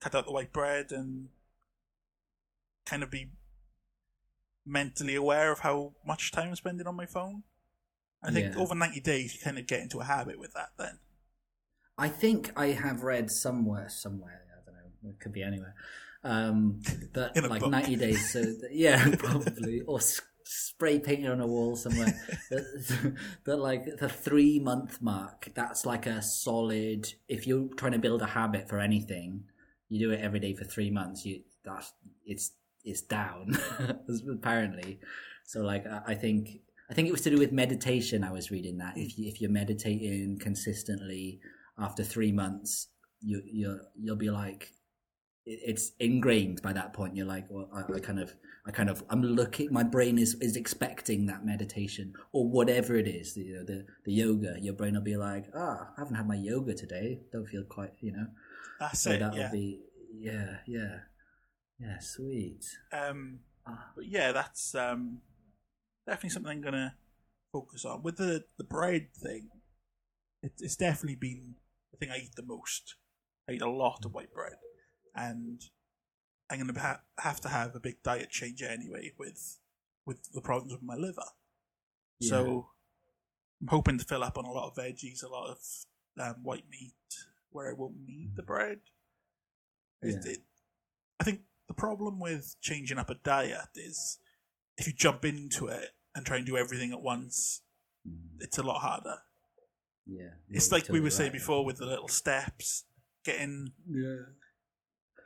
[0.00, 1.28] cut out the white bread, and
[2.86, 3.28] kind of be
[4.66, 7.42] mentally aware of how much time I'm spending on my phone.
[8.22, 8.60] I think Yeah.
[8.60, 10.98] over 90 days, you kind of get into a habit with that then.
[11.96, 14.42] I think I have read somewhere, somewhere.
[14.52, 15.10] I don't know.
[15.10, 15.74] It could be anywhere.
[16.22, 16.80] Um,
[17.14, 17.70] that like book.
[17.70, 18.32] ninety days.
[18.32, 20.00] So yeah, probably or
[20.50, 22.12] spray painted on a wall somewhere.
[22.50, 25.48] that, that like the three month mark.
[25.54, 27.12] That's like a solid.
[27.28, 29.44] If you're trying to build a habit for anything,
[29.88, 31.24] you do it every day for three months.
[31.24, 31.92] You that's
[32.26, 32.52] it's
[32.84, 33.56] it's down
[34.32, 34.98] apparently.
[35.44, 38.24] So like I I think I think it was to do with meditation.
[38.24, 41.40] I was reading that if you, if you're meditating consistently
[41.78, 42.88] after three months,
[43.20, 44.72] you you you'll be like
[45.66, 47.16] it's ingrained by that point.
[47.16, 48.34] You're like, well, I, I kind of,
[48.66, 49.72] I kind of, I'm looking.
[49.72, 53.36] My brain is is expecting that meditation or whatever it is.
[53.36, 54.56] You know, the the yoga.
[54.60, 57.20] Your brain will be like, ah, I haven't had my yoga today.
[57.32, 58.26] Don't feel quite, you know.
[58.78, 59.50] That's So it, that'll yeah.
[59.50, 59.80] be,
[60.14, 60.96] yeah, yeah,
[61.78, 62.64] yeah, sweet.
[62.92, 65.20] Um, Ah, but yeah, that's um,
[66.06, 66.96] definitely something I'm gonna
[67.52, 69.48] focus on with the the bread thing.
[70.42, 71.54] It, it's definitely been
[71.92, 72.96] the thing I eat the most.
[73.48, 74.54] I eat a lot of white bread,
[75.14, 75.60] and
[76.50, 79.58] I'm gonna ha- have to have a big diet change anyway with
[80.06, 81.22] with the problems with my liver.
[82.22, 82.68] So
[83.62, 85.58] I'm hoping to fill up on a lot of veggies, a lot of
[86.18, 86.92] um, white meat,
[87.50, 88.80] where I won't need the bread.
[90.02, 90.16] Yeah.
[90.24, 90.44] it-
[91.20, 94.18] I think the problem with changing up a diet is
[94.78, 97.62] if you jump into it and try and do everything at once,
[98.08, 99.18] Mm, it's a lot harder.
[100.06, 100.30] yeah.
[100.48, 101.38] It's like we were totally saying right.
[101.38, 102.84] before with the little steps.
[103.22, 104.24] getting Yeah.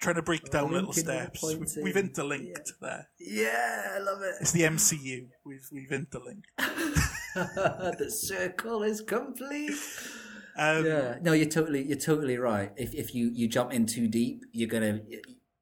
[0.04, 1.42] Trying to break down little linking all steps.
[1.42, 2.06] We've, we've in.
[2.06, 3.08] interlinked there.
[3.18, 4.34] Yeah, I love it.
[4.40, 5.28] It's the MCU.
[5.44, 6.46] We've we've interlinked.
[7.34, 9.72] the circle is complete.
[10.56, 12.72] Um, yeah, no, you're totally, you're totally right.
[12.76, 15.00] If if you you jump in too deep, you're gonna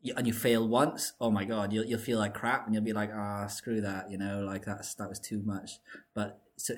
[0.02, 1.12] you, and you fail once.
[1.20, 4.10] Oh my god, you'll you'll feel like crap, and you'll be like, ah, screw that,
[4.10, 5.78] you know, like that's that was too much.
[6.14, 6.74] But so,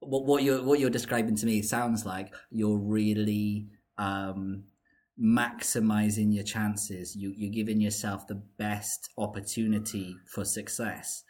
[0.00, 3.68] what what you're what you're describing to me sounds like you're really
[3.98, 4.64] um
[5.22, 7.16] maximizing your chances.
[7.16, 11.24] You you're giving yourself the best opportunity for success.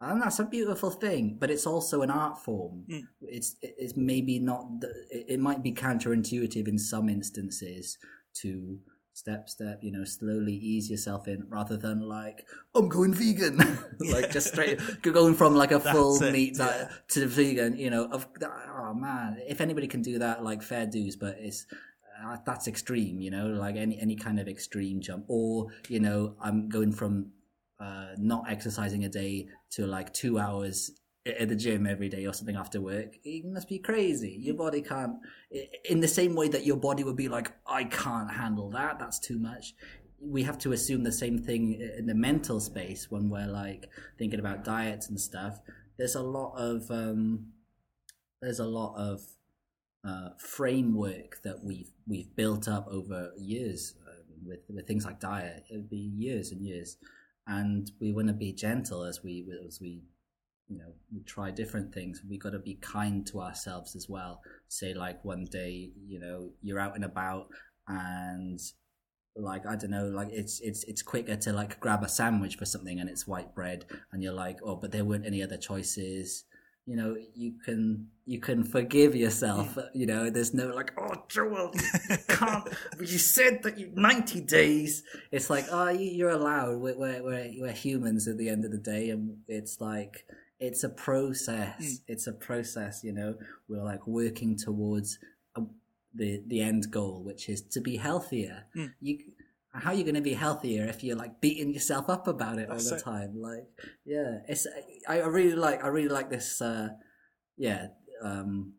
[0.00, 2.84] And that's a beautiful thing, but it's also an art form.
[2.90, 3.02] Mm.
[3.20, 4.80] It's it's maybe not.
[4.80, 7.98] The, it might be counterintuitive in some instances
[8.40, 8.80] to
[9.14, 13.58] step step, you know, slowly ease yourself in, rather than like I'm going vegan,
[14.00, 16.66] like just straight going from like a full it, meat yeah.
[16.66, 17.76] diet to vegan.
[17.76, 21.66] You know, of oh man, if anybody can do that, like fair dues, but it's
[22.44, 26.68] that's extreme, you know, like any any kind of extreme jump, or you know, I'm
[26.68, 27.32] going from
[27.80, 30.92] uh, not exercising a day to like two hours
[31.26, 33.16] at the gym every day or something after work.
[33.24, 34.36] It must be crazy.
[34.40, 35.16] Your body can't,
[35.84, 38.98] in the same way that your body would be like, I can't handle that.
[38.98, 39.74] That's too much.
[40.20, 44.40] We have to assume the same thing in the mental space when we're like thinking
[44.40, 45.60] about diets and stuff.
[45.98, 47.46] There's a lot of um,
[48.40, 49.20] there's a lot of
[50.04, 55.64] uh, framework that we've we've built up over years um, with with things like diet.
[55.70, 56.96] It would be years and years,
[57.46, 60.02] and we want to be gentle as we as we
[60.68, 62.22] you know we try different things.
[62.28, 64.40] We got to be kind to ourselves as well.
[64.68, 67.48] Say like one day you know you're out and about
[67.86, 68.60] and
[69.36, 72.64] like I don't know, like it's it's it's quicker to like grab a sandwich for
[72.66, 76.44] something and it's white bread and you're like, oh, but there weren't any other choices.
[76.86, 79.78] You know, you can you can forgive yourself.
[79.94, 82.68] You know, there's no like, oh, Joel, you can't.
[82.98, 85.04] you said that you ninety days.
[85.30, 86.80] It's like, oh, you, you're allowed.
[86.80, 90.24] We're, we're we're we're humans at the end of the day, and it's like
[90.58, 91.80] it's a process.
[91.80, 92.00] Mm.
[92.08, 93.02] It's a process.
[93.04, 93.34] You know,
[93.68, 95.18] we're like working towards
[95.56, 95.62] a,
[96.14, 98.64] the the end goal, which is to be healthier.
[98.76, 98.92] Mm.
[99.00, 99.18] You
[99.72, 102.68] how are you going to be healthier if you're like beating yourself up about it
[102.68, 103.04] That's all the it.
[103.04, 103.40] time?
[103.40, 103.66] Like,
[104.04, 104.66] yeah, it's
[105.08, 106.60] I, I really like I really like this.
[106.60, 106.88] Uh,
[107.56, 107.88] yeah,
[108.22, 108.74] um,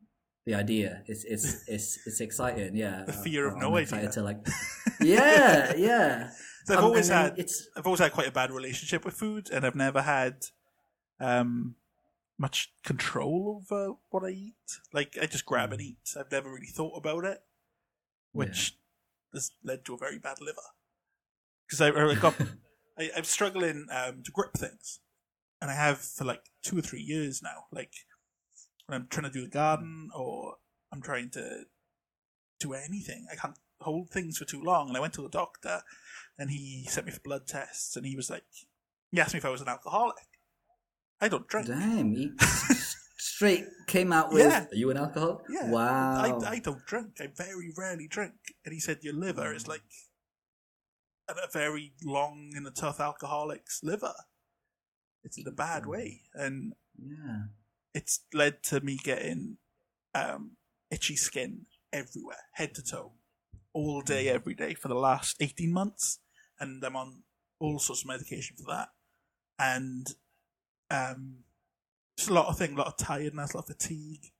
[0.46, 1.04] the idea.
[1.08, 2.76] It's it's it's it's exciting.
[2.76, 4.10] Yeah, The fear of I'm no idea.
[4.12, 4.46] To like,
[5.02, 6.30] yeah, yeah.
[6.66, 9.50] So I've Um, always had it's I've always had quite a bad relationship with food,
[9.52, 10.46] and I've never had
[11.20, 11.76] um,
[12.38, 14.80] much control over what I eat.
[14.94, 15.86] Like I just grab and Mm.
[15.86, 16.14] eat.
[16.20, 17.40] I've never really thought about it,
[18.32, 18.78] which
[19.34, 20.62] has led to a very bad liver.
[21.68, 22.36] Because I, I got
[23.00, 25.00] I, I'm struggling um, to grip things,
[25.62, 27.66] and I have for like two or three years now.
[27.72, 27.94] Like
[28.86, 30.56] when I'm trying to do the garden, or
[30.92, 31.64] I'm trying to
[32.60, 34.88] do anything, I can't hold things for too long.
[34.90, 35.82] And I went to the doctor,
[36.38, 38.44] and he sent me for blood tests, and he was like,
[39.12, 40.28] he asked me if I was an alcoholic.
[41.22, 41.68] I don't drink.
[41.68, 42.14] damn.
[42.14, 42.36] You
[43.18, 44.46] straight came out with.
[44.46, 44.66] Yeah.
[44.72, 45.46] Are you an alcoholic?
[45.50, 46.42] Yeah, Wow.
[46.44, 47.18] I, I don't drink.
[47.22, 48.34] I very rarely drink.
[48.66, 49.84] And he said your liver is like
[51.28, 54.14] a, a very long and a tough alcoholic's liver.
[55.24, 57.44] It's in a bad way, and yeah.
[57.94, 59.58] it's led to me getting
[60.14, 60.58] um,
[60.92, 63.14] itchy skin everywhere, head to toe,
[63.74, 66.20] all day, every day for the last eighteen months,
[66.60, 67.24] and I'm on
[67.60, 68.90] all sorts of medication for that,
[69.58, 70.08] and
[70.92, 71.44] um,
[72.18, 74.34] just a lot of things, a lot of tiredness, a lot of fatigue,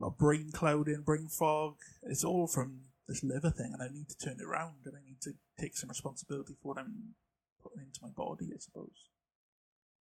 [0.00, 1.76] a lot of brain clouding, brain fog.
[2.04, 2.80] It's all from
[3.10, 5.76] this liver thing, and I need to turn it around, and I need to take
[5.76, 7.14] some responsibility for what I'm
[7.62, 8.96] putting into my body, I suppose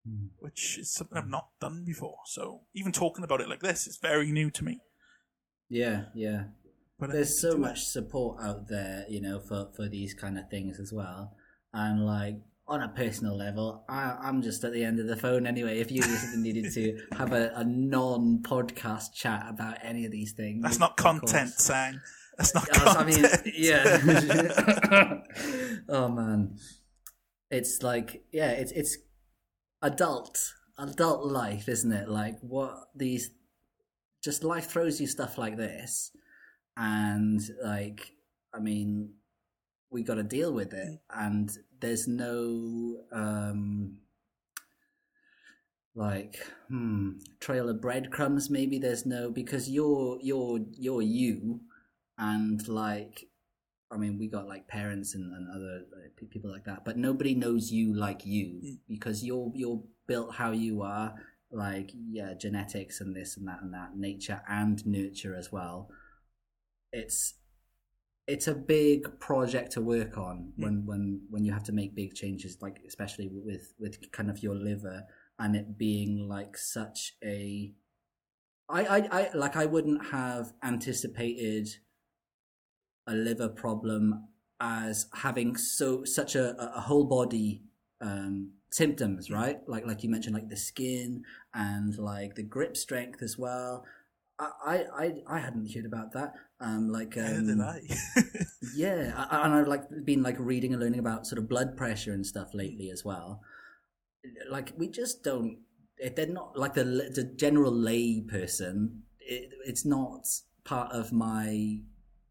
[0.07, 0.28] Hmm.
[0.39, 2.20] which is something I've not done before.
[2.26, 4.80] So even talking about it like this is very new to me.
[5.68, 6.43] Yeah, yeah.
[6.97, 7.60] But There's so do it.
[7.60, 11.36] much support out there, you know, for for these kind of things as well.
[11.74, 15.45] And like on a personal level, I, I'm just at the end of the phone
[15.45, 15.80] anyway.
[15.80, 16.01] If you
[16.38, 21.49] needed to have a, a non-podcast chat about any of these things, That's not content,
[21.51, 21.99] Sang.
[22.40, 25.22] That's not Yes, I mean, yeah.
[25.90, 26.56] oh man,
[27.52, 28.98] it's like yeah, it's it's
[29.82, 32.08] adult adult life, isn't it?
[32.08, 33.32] Like what these
[34.24, 36.12] just life throws you stuff like this,
[36.78, 38.14] and like
[38.54, 39.16] I mean,
[39.92, 43.98] we got to deal with it, and there's no um
[45.96, 46.38] like
[46.70, 51.60] hmm trail of breadcrumbs maybe there's no because you're you're you're you
[52.20, 53.26] and like
[53.92, 55.86] i mean we got like parents and, and other
[56.18, 58.78] pe- people like that but nobody knows you like you Mm.
[58.88, 61.14] because you're you're built how you are
[61.52, 65.90] like yeah genetics and this and that and that nature and nurture as well
[66.92, 67.36] it's
[68.28, 72.14] it's a big project to work on when when when you have to make big
[72.14, 75.04] changes, like especially with with kind of your liver
[75.40, 77.74] and it being like such a
[78.70, 81.70] I, I, I like I wouldn't have anticipated
[83.10, 84.28] a liver problem
[84.62, 87.64] as having so such a, a whole body
[88.01, 89.60] um, symptoms, right?
[89.68, 93.86] Like like you mentioned, like the skin and like the grip strength as well.
[94.39, 96.34] I I I hadn't heard about that.
[96.62, 97.82] Um, like um, did I.
[98.76, 102.14] yeah, I, and I've like been like reading and learning about sort of blood pressure
[102.14, 103.41] and stuff lately as well.
[104.49, 105.60] Like we just don't.
[106.16, 109.03] They're not like the the general lay person.
[109.20, 110.26] It, it's not
[110.64, 111.80] part of my.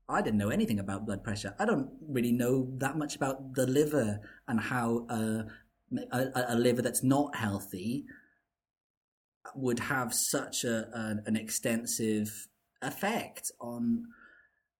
[0.08, 1.54] I didn't know anything about blood pressure.
[1.58, 5.42] I don't really know that much about the liver and how uh,
[6.12, 8.06] a, a liver that's not healthy
[9.54, 12.48] would have such a, a an extensive
[12.82, 14.04] effect on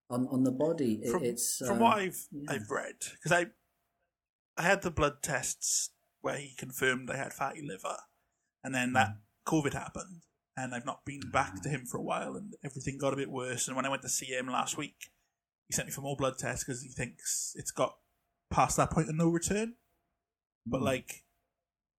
[0.09, 0.99] on on the body.
[1.03, 2.51] It- from, it's from uh, what I've yeah.
[2.53, 3.47] I've read, because I
[4.57, 7.97] I had the blood tests where he confirmed I had fatty liver,
[8.63, 9.17] and then that Mm.
[9.47, 10.21] COVID happened,
[10.55, 13.31] and I've not been back to him for a while, and everything got a bit
[13.31, 13.67] worse.
[13.67, 15.09] And when I went to see him last week,
[15.69, 17.97] he sent me for more blood tests because he thinks it's got
[18.49, 19.75] past that point of no return.
[20.65, 20.85] But Mm.
[20.85, 21.23] like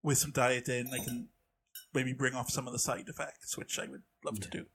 [0.03, 1.29] with some dieting, I can
[1.95, 4.67] maybe bring off some of the side effects, which I would love to do.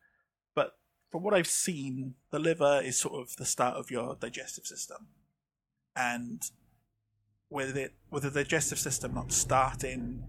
[0.54, 0.80] But
[1.12, 5.10] from what I've seen, the liver is sort of the start of your digestive system,
[5.96, 6.41] and
[7.50, 10.24] with it with the digestive system not starting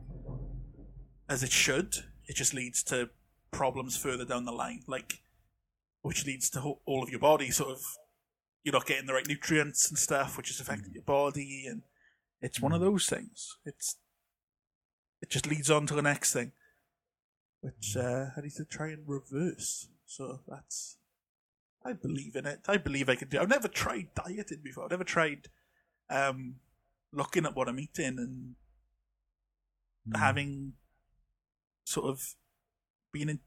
[1.28, 3.10] as it should, it just leads to
[3.52, 5.22] problems further down the line, like
[6.02, 7.82] which leads to all of your body sort of
[8.66, 11.82] you're not getting the right nutrients and stuff, which is affecting your body, and
[12.40, 13.58] it's one of those things.
[13.64, 13.94] It's
[15.22, 16.50] it just leads on to the next thing,
[17.60, 19.86] which uh, I need to try and reverse.
[20.04, 20.96] So that's
[21.84, 22.58] I believe in it.
[22.66, 23.36] I believe I can do.
[23.36, 23.42] It.
[23.42, 24.82] I've never tried dieting before.
[24.82, 25.46] I've never tried
[26.10, 26.56] um,
[27.12, 28.56] looking at what I'm eating and
[30.16, 30.72] having
[31.84, 32.34] sort of
[33.12, 33.38] being in,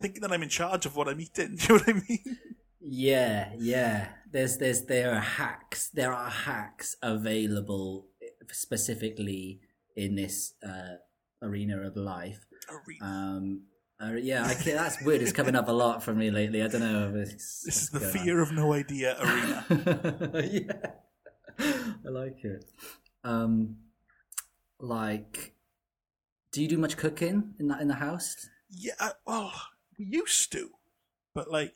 [0.00, 1.56] thinking that I'm in charge of what I'm eating.
[1.58, 2.38] Do you know what I mean?
[2.80, 4.08] Yeah, yeah.
[4.30, 5.88] There's there's there are hacks.
[5.90, 8.06] There are hacks available
[8.50, 9.60] specifically
[9.96, 10.96] in this uh,
[11.42, 12.46] arena of life.
[12.68, 13.04] Arena.
[13.04, 13.62] Um,
[14.02, 15.20] uh, yeah, I, that's weird.
[15.20, 16.62] It's coming up a lot from me lately.
[16.62, 17.12] I don't know.
[17.14, 20.30] If it's, this is the fear of no idea arena.
[20.50, 20.90] yeah,
[21.58, 22.64] I like it.
[23.24, 23.76] Um,
[24.78, 25.52] like,
[26.52, 28.48] do you do much cooking in that in the house?
[28.70, 29.52] Yeah, I- well,
[29.98, 30.70] we used to,
[31.34, 31.74] but like,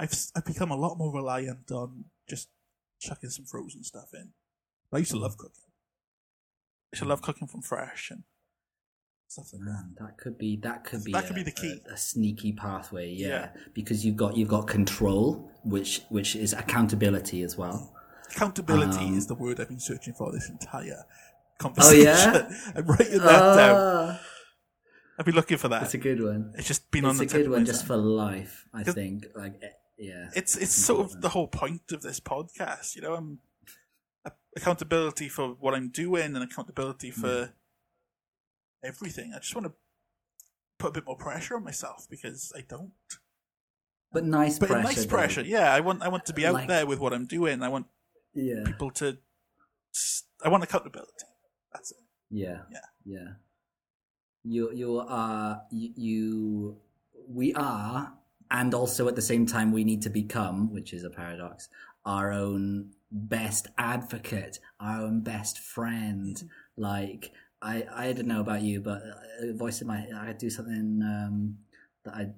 [0.00, 2.48] I've I've become a lot more reliant on just
[3.00, 4.30] chucking some frozen stuff in.
[4.92, 5.62] I used to love cooking.
[6.92, 8.24] I used to love cooking from fresh and
[9.28, 9.84] stuff like that.
[10.00, 11.80] That could be that could be That a, could be the key.
[11.88, 13.28] a, a sneaky pathway, yeah.
[13.28, 13.48] Yeah.
[13.74, 17.94] Because you've got you've got control, which which is accountability as well.
[18.30, 21.04] Accountability Um, is the word I've been searching for this entire
[21.58, 22.08] conversation.
[22.08, 23.76] Oh yeah, I'm writing that down.
[23.76, 24.20] Ah,
[25.18, 25.82] I've been looking for that.
[25.82, 26.52] It's a good one.
[26.56, 27.24] It's just been on the.
[27.24, 28.66] It's a good one just for life.
[28.72, 29.60] I think, like,
[30.00, 30.30] yeah.
[30.34, 32.96] it's it's sort of the whole point of this podcast.
[32.96, 33.38] You know, um,
[34.24, 37.20] I'm accountability for what I'm doing and accountability hmm.
[37.20, 37.52] for
[38.82, 39.32] everything.
[39.34, 39.72] I just want to
[40.78, 42.92] put a bit more pressure on myself because I don't.
[44.12, 44.82] but nice But pressure.
[44.82, 45.16] nice though.
[45.16, 45.72] pressure, yeah.
[45.72, 47.62] I want I want to be out Like- there with what I'm doing.
[47.62, 47.86] I want
[48.34, 49.18] Yeah, people to.
[50.42, 51.26] I want accountability.
[51.72, 51.98] That's it.
[52.30, 52.78] yeah, Yeah.
[53.04, 53.28] yeah.
[54.42, 56.76] You you are uh, you, you
[57.28, 58.12] we are,
[58.50, 61.68] and also at the same time we need to become, which is a paradox,
[62.04, 66.42] our own best advocate, our own best friend.
[66.76, 67.32] Like
[67.62, 69.02] I I don't know about you, but
[69.42, 71.58] a voice in my I do something um,
[72.04, 72.30] that I.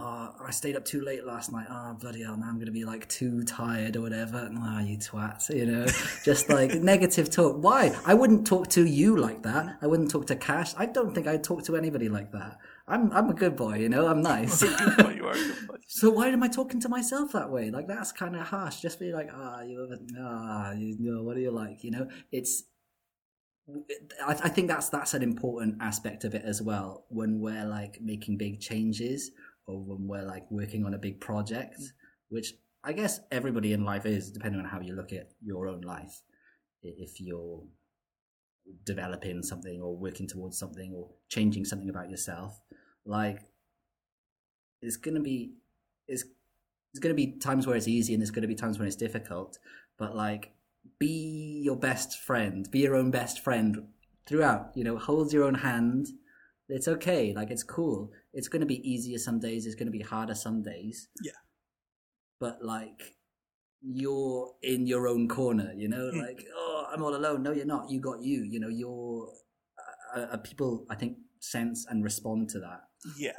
[0.00, 1.66] Oh, I stayed up too late last night.
[1.68, 4.48] Oh, bloody hell, now I'm going to be like too tired or whatever.
[4.56, 5.86] Ah, you twat, you know,
[6.24, 7.56] just like negative talk.
[7.60, 7.98] Why?
[8.06, 9.76] I wouldn't talk to you like that.
[9.82, 10.72] I wouldn't talk to Cash.
[10.76, 12.58] I don't think I'd talk to anybody like that.
[12.88, 14.62] I'm, I'm a good boy, you know, I'm nice.
[14.62, 15.74] Boy, you are a good boy.
[15.90, 17.70] So why am I talking to myself that way?
[17.70, 18.80] Like that's kind of harsh.
[18.80, 19.88] Just be like, ah, you,
[20.20, 21.82] ah, you know, what are you like?
[21.82, 22.64] You know, it's.
[24.24, 27.06] I, I think that's that's an important aspect of it as well.
[27.08, 29.30] When we're like making big changes,
[29.66, 31.80] or when we're like working on a big project,
[32.28, 32.52] which
[32.84, 36.20] I guess everybody in life is, depending on how you look at your own life.
[36.82, 37.62] If you're
[38.84, 42.60] developing something or working towards something or changing something about yourself,
[43.04, 43.40] like
[44.82, 45.54] it's gonna be
[46.06, 46.24] it's
[46.92, 49.58] there's gonna be times where it's easy and there's gonna be times when it's difficult.
[49.98, 50.52] But like
[50.98, 53.88] be your best friend, be your own best friend
[54.26, 54.70] throughout.
[54.74, 56.08] You know, hold your own hand.
[56.68, 58.12] It's okay, like it's cool.
[58.32, 61.08] It's gonna be easier some days, it's gonna be harder some days.
[61.22, 61.32] Yeah.
[62.40, 63.16] But like
[63.80, 65.72] you're in your own corner.
[65.76, 66.18] You know, hmm.
[66.18, 67.42] like oh, I'm all alone.
[67.42, 67.90] No, you're not.
[67.90, 68.42] You got you.
[68.44, 69.30] You know, you're.
[70.16, 72.80] Uh, uh, people, I think, sense and respond to that,
[73.18, 73.32] Yeah.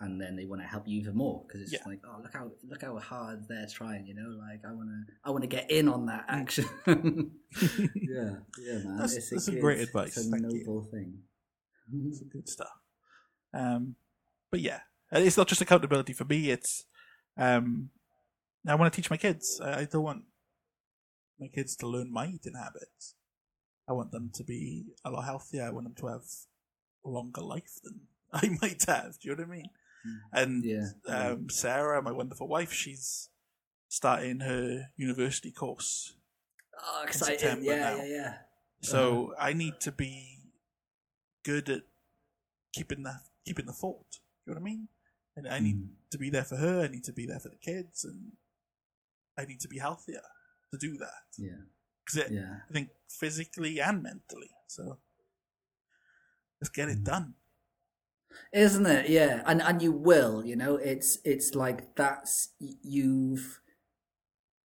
[0.00, 1.80] and then they want to help you even more because it's Yeah.
[1.86, 4.06] like, oh, look how look how hard they're trying.
[4.06, 6.32] You know, like I want to I want to get in on that Mm.
[6.40, 6.66] action.
[7.94, 8.96] yeah, yeah, man.
[8.96, 10.16] That's- it's that's a good- great advice.
[10.16, 10.64] It's a Thank you.
[10.64, 11.22] noble thing.
[12.12, 12.70] Some good stuff.
[13.54, 13.96] Um,
[14.50, 14.80] but yeah,
[15.12, 16.50] it's not just accountability for me.
[16.50, 16.84] It's
[17.36, 17.90] um,
[18.66, 19.60] I want to teach my kids.
[19.64, 20.24] I, I don't want
[21.40, 23.14] my kids to learn my eating habits.
[23.88, 25.64] I want them to be a lot healthier.
[25.64, 26.24] I want them to have
[27.04, 29.18] a longer life than I might have.
[29.18, 29.70] Do you know what I mean?
[30.32, 30.86] And Yeah.
[31.08, 33.28] um, Sarah, my wonderful wife, she's
[33.88, 36.14] starting her university course.
[36.82, 37.38] Oh, exciting!
[37.38, 37.96] September Yeah, now.
[37.98, 38.34] yeah, yeah.
[38.82, 40.38] So I need to be
[41.44, 41.82] good at
[42.72, 44.06] keeping the keeping the fort.
[44.12, 44.88] Do you know what I mean?
[45.36, 45.88] And I need Mm.
[46.12, 46.82] to be there for her.
[46.82, 48.32] I need to be there for the kids, and
[49.36, 50.22] I need to be healthier
[50.70, 51.24] to do that.
[51.38, 51.62] Yeah,
[52.04, 52.56] Because yeah.
[52.68, 54.50] I think physically and mentally.
[54.68, 54.98] So
[56.60, 57.04] let's get it mm-hmm.
[57.04, 57.34] done.
[58.52, 63.60] isn't it yeah and and you will you know it's it's like that's you've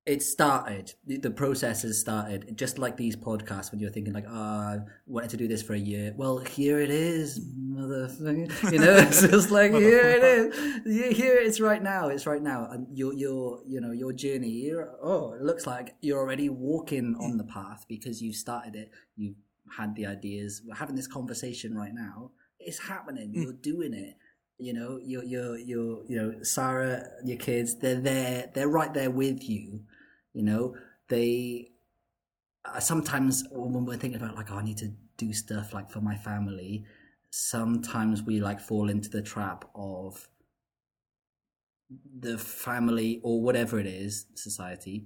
[0.05, 4.75] it started the process has started just like these podcasts when you're thinking like ah,
[4.75, 6.13] oh i wanted to do this for a year.
[6.15, 8.51] Well here it is motherfucker.
[8.71, 11.17] You know it's just like here it is.
[11.17, 12.67] Here it's right now it's right now.
[12.69, 17.15] And your your you know your journey you're, oh it looks like you're already walking
[17.19, 19.35] on the path because you've started it you've
[19.75, 22.29] had the ideas we're having this conversation right now
[22.59, 23.43] it's happening mm.
[23.43, 24.17] you're doing it.
[24.59, 29.09] You know you're you're you're you know sarah your kids they're there they're right there
[29.09, 29.81] with you
[30.35, 30.75] you know?
[31.07, 31.71] They
[32.65, 36.01] uh, sometimes when we're thinking about like oh, i need to do stuff like for
[36.01, 36.83] my family
[37.29, 40.27] sometimes we like fall into the trap of
[42.19, 45.05] the family or whatever it is society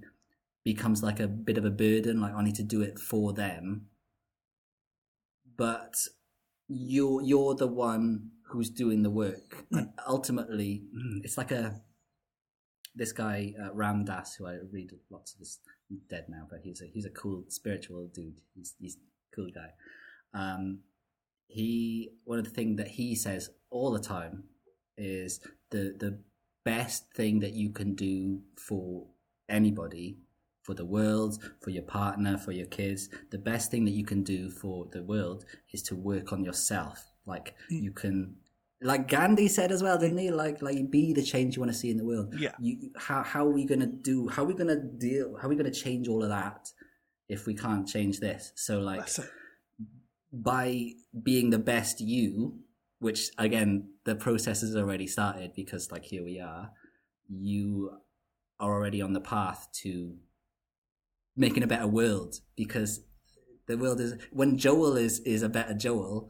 [0.64, 3.86] becomes like a bit of a burden like i need to do it for them.
[5.56, 6.06] But
[6.68, 9.64] you're you're the one who's doing the work.
[9.72, 10.84] And ultimately
[11.22, 11.80] it's like a
[12.94, 15.58] this guy uh, Ram Dass, who I read lots of his
[16.08, 18.40] dead now but he's a he's a cool spiritual dude.
[18.54, 19.70] He's he's a cool guy.
[20.34, 20.80] Um
[21.46, 24.44] he one of the things that he says all the time
[24.96, 26.18] is the the
[26.64, 29.06] best thing that you can do for
[29.48, 30.18] anybody
[30.62, 34.22] for the world for your partner for your kids the best thing that you can
[34.22, 37.10] do for the world is to work on yourself.
[37.26, 38.36] Like you can
[38.82, 40.30] like gandhi said as well didn't he?
[40.30, 42.34] Like like be the change you want to see in the world.
[42.38, 42.52] Yeah.
[42.60, 45.56] you, how, how are we gonna do how are we gonna deal how are we
[45.56, 46.68] gonna change all of that
[47.28, 48.52] if we can't change this?
[48.56, 49.08] So like
[50.32, 52.60] by being the best you,
[52.98, 56.70] which again the process has already started because like here we are,
[57.28, 57.90] you
[58.58, 60.16] are already on the path to
[61.36, 63.00] making a better world because
[63.66, 66.28] the world is when Joel is is a better Joel,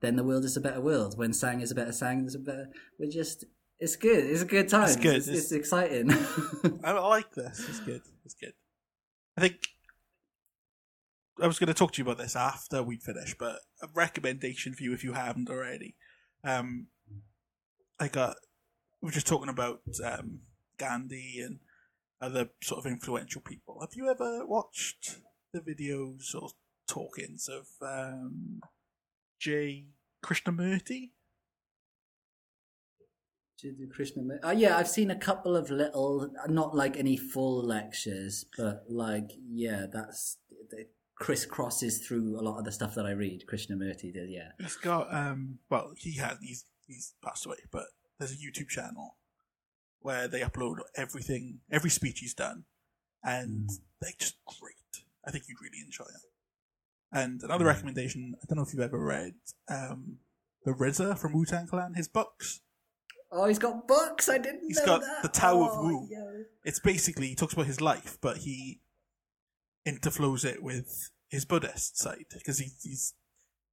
[0.00, 1.18] then the world is a better world.
[1.18, 2.68] When Sang is a better Sang, is a better.
[2.98, 3.44] We're just
[3.78, 4.24] it's good.
[4.24, 4.84] It's a good time.
[4.88, 5.16] It's good.
[5.16, 6.10] It's, It's- it's exciting.
[6.84, 7.66] I, like this.
[7.68, 8.02] It's good.
[8.24, 8.52] It's good.
[9.36, 9.68] I think
[11.42, 14.74] I was going to talk to you about this after we finish, but a recommendation
[14.74, 15.96] for you if you haven't already.
[16.44, 16.88] Um,
[17.98, 18.36] I got.
[19.00, 20.40] We were just talking about um,
[20.76, 21.60] Gandhi and
[22.20, 23.78] other sort of influential people.
[23.80, 25.16] Have you ever watched
[25.54, 26.50] the videos or
[26.86, 28.60] talkings of um,
[29.40, 29.86] J.
[30.24, 31.10] Krishnamurti?
[33.58, 34.44] Jiddu Krishnamurti.
[34.44, 39.32] Uh, yeah, I've seen a couple of little, not like any full lectures, but like
[39.48, 40.38] yeah, that's
[40.70, 43.44] it crisscrosses through a lot of the stuff that I read.
[43.50, 44.52] Krishnamurti did, yeah.
[44.58, 47.84] He's got um well he has he's he's passed away, but
[48.18, 49.16] there's a YouTube channel
[50.00, 52.64] where they upload everything every speech he's done
[53.22, 53.68] and
[54.00, 55.04] they're just great.
[55.26, 56.22] I think you'd really enjoy them.
[57.12, 59.34] And another recommendation, I don't know if you've ever read
[59.68, 60.18] um
[60.64, 62.60] the RZA from Wu Tang Clan, his books.
[63.32, 64.28] Oh, he's got books.
[64.28, 64.62] I didn't.
[64.66, 65.22] He's know got that.
[65.22, 66.08] The Tao of Oh, Wu.
[66.10, 66.42] yeah.
[66.64, 68.80] It's basically he talks about his life, but he
[69.86, 73.14] interflows it with his Buddhist side because he, he's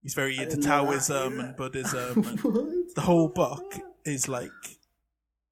[0.01, 2.39] he's very I into didn't know that Taoism and Buddhism and
[2.95, 3.75] the whole book
[4.05, 4.51] is like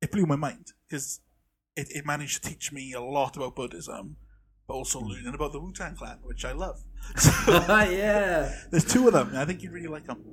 [0.02, 1.20] it blew my mind because
[1.76, 4.16] it, it managed to teach me a lot about Buddhism,
[4.68, 6.84] but also learning about the Wu Tang Clan, which I love.
[7.18, 7.32] So
[7.70, 9.32] yeah, there's two of them.
[9.36, 10.24] I think you'd really like them.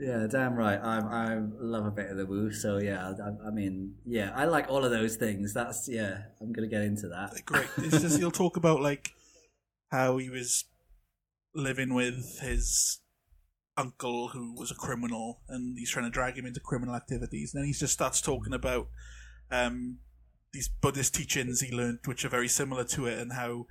[0.00, 0.78] yeah, damn right.
[0.82, 2.52] I I love a bit of the woo.
[2.52, 5.52] So yeah, I, I mean, yeah, I like all of those things.
[5.52, 7.34] That's yeah, I'm gonna get into that.
[7.44, 7.68] Great.
[7.78, 9.12] It's just he'll talk about like
[9.90, 10.64] how he was
[11.54, 13.00] living with his
[13.76, 17.62] uncle who was a criminal and he's trying to drag him into criminal activities and
[17.62, 18.88] then he just starts talking about
[19.50, 19.98] um
[20.52, 23.66] these Buddhist teachings he learned, which are very similar to it, and how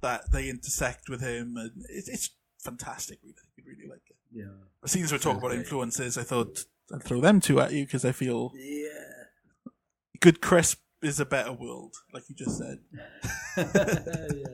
[0.00, 3.18] that they intersect with him, and it, it's fantastic.
[3.22, 4.16] Really, you really like it.
[4.32, 4.44] Yeah.
[4.86, 8.12] Since we're talking about influences, I thought I'd throw them two at you because I
[8.12, 8.88] feel Yeah.
[10.20, 12.78] good crisp is a better world, like you just said.
[13.56, 14.44] yeah.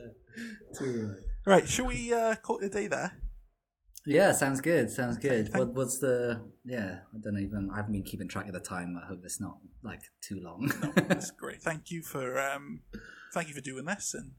[0.79, 1.19] Too right.
[1.47, 3.13] Right, shall we uh, call it a day there?
[4.07, 4.91] Yeah, sounds good.
[4.91, 5.51] Sounds good.
[5.57, 6.41] What, what's the?
[6.65, 7.71] Yeah, I don't even.
[7.73, 8.99] I haven't been keeping track of the time.
[9.03, 10.73] I hope it's not like too long.
[11.09, 11.63] That's great.
[11.63, 12.81] Thank you for um,
[13.35, 14.33] thank you for doing this, and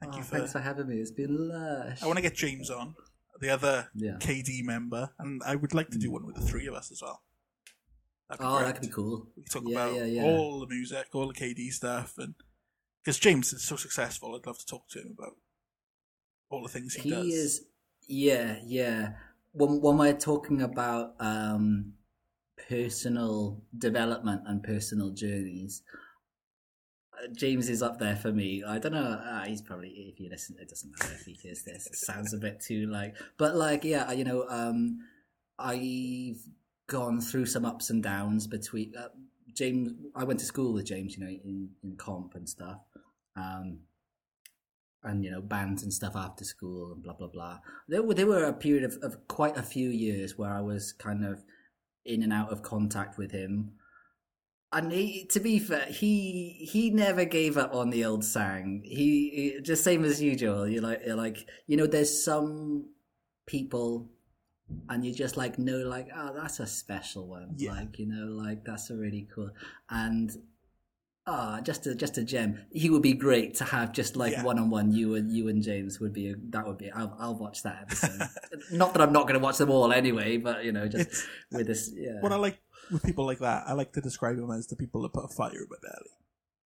[0.00, 0.36] thank Oh, you for.
[0.38, 0.96] thanks for having me.
[0.96, 2.02] It's been lush.
[2.02, 2.94] I want to get James on,
[3.40, 4.16] the other Yeah.
[4.20, 7.00] KD member, and I would like to do one with the three of us as
[7.02, 7.22] well.
[8.28, 8.66] That'd Oh, great.
[8.66, 9.26] that could be cool.
[9.38, 10.22] We talk Yeah, about yeah.
[10.24, 12.34] all the music, all the KD stuff, and
[13.02, 15.36] because James is so successful, I'd love to talk to him about
[16.50, 17.26] all the things he, He does.
[17.26, 17.64] is.
[18.08, 19.12] Yeah, yeah.
[19.52, 21.92] When when we're talking about um,
[22.68, 25.82] personal development and personal journeys,
[27.12, 28.64] uh, James is up there for me.
[28.66, 29.20] I don't know.
[29.22, 31.86] Uh, he's probably if you listen, it doesn't matter if he hears this.
[31.86, 35.00] It sounds a bit too like, but like, yeah, you know, um,
[35.58, 36.40] I've
[36.86, 39.08] gone through some ups and downs between uh,
[39.52, 39.92] James.
[40.16, 42.80] I went to school with James, you know, in in comp and stuff.
[43.36, 43.80] Um,
[45.04, 47.58] and you know bands and stuff after school and blah blah blah.
[47.88, 50.92] There were there were a period of, of quite a few years where I was
[50.92, 51.44] kind of
[52.04, 53.72] in and out of contact with him.
[54.70, 58.82] And he, to be fair, he he never gave up on the old sang.
[58.84, 60.68] He, he just same as you, Joel.
[60.68, 62.90] You like you're like you know, there's some
[63.46, 64.10] people,
[64.90, 67.54] and you just like know like oh that's a special one.
[67.56, 67.72] Yeah.
[67.72, 69.50] Like you know like that's a really cool
[69.88, 70.36] and
[71.30, 72.64] Ah, just a just a gem.
[72.72, 74.92] He would be great to have just like one on one.
[74.92, 76.90] You and you and James would be a, that would be.
[76.90, 78.28] I'll I'll watch that episode.
[78.72, 81.26] not that I'm not going to watch them all anyway, but you know, just It's-
[81.52, 81.92] with this.
[81.94, 82.58] Yeah, What I like
[82.90, 85.28] with people like that, I like to describe them as the people that put a
[85.28, 86.10] fire in my belly.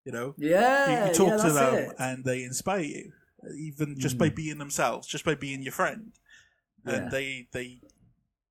[0.06, 1.06] You know, yeah.
[1.06, 1.96] you, you talk yeah, to them it.
[1.98, 3.12] and they inspire you,
[3.58, 6.12] even just by being themselves, just by being your friend,
[6.86, 7.10] and Yeah.
[7.10, 7.82] they they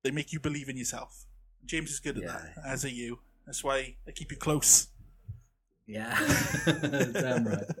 [0.03, 1.25] they make you believe in yourself.
[1.65, 2.31] James is good at Yeah.
[2.55, 3.19] that, as are you.
[3.45, 4.87] That's why I keep you close.
[5.87, 6.17] Yeah,
[6.65, 7.65] damn right.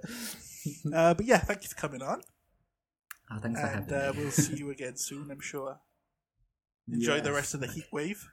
[0.93, 2.21] Uh, but yeah, thank you for coming on,
[3.31, 4.21] Oh, thanks for and having uh, me.
[4.21, 5.31] we'll see you again soon.
[5.31, 5.79] I'm sure.
[6.91, 8.27] Enjoy the rest of the heat wave.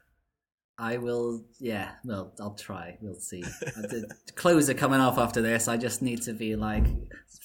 [0.76, 1.44] I will.
[1.58, 2.98] Yeah, well, I'll try.
[3.00, 3.42] We'll see.
[3.42, 5.68] Uh, the clothes are coming off after this.
[5.68, 6.84] I just need to be like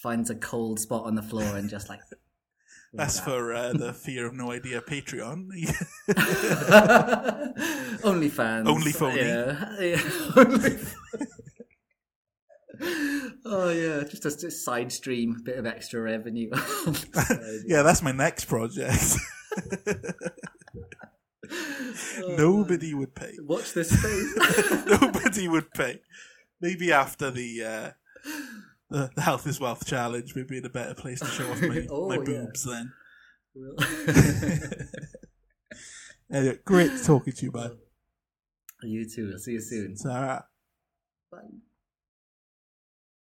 [0.01, 2.01] find a cold spot on the floor and just like.
[2.93, 5.47] That's for uh, the Fear of No Idea Patreon.
[8.03, 8.67] Only fans.
[8.67, 9.21] Only phony.
[9.21, 9.79] Yeah.
[9.79, 10.01] yeah.
[10.35, 10.77] Only
[13.45, 16.49] oh yeah, just a, a side stream, bit of extra revenue.
[17.65, 19.15] yeah, that's my next project.
[22.21, 23.33] Oh, Nobody would pay.
[23.39, 24.85] Watch this space.
[24.85, 26.01] Nobody would pay.
[26.61, 27.91] Maybe after the uh,
[28.89, 31.85] the, the health is wealth challenge, maybe in a better place to show off my,
[31.89, 32.23] Oh, my yeah.
[32.23, 32.93] boobs then.
[36.31, 37.77] Anyway, great talking to you, man.
[38.81, 39.29] you too.
[39.33, 39.95] I'll see you soon.
[39.95, 40.45] Sarah.
[41.31, 41.37] Bye.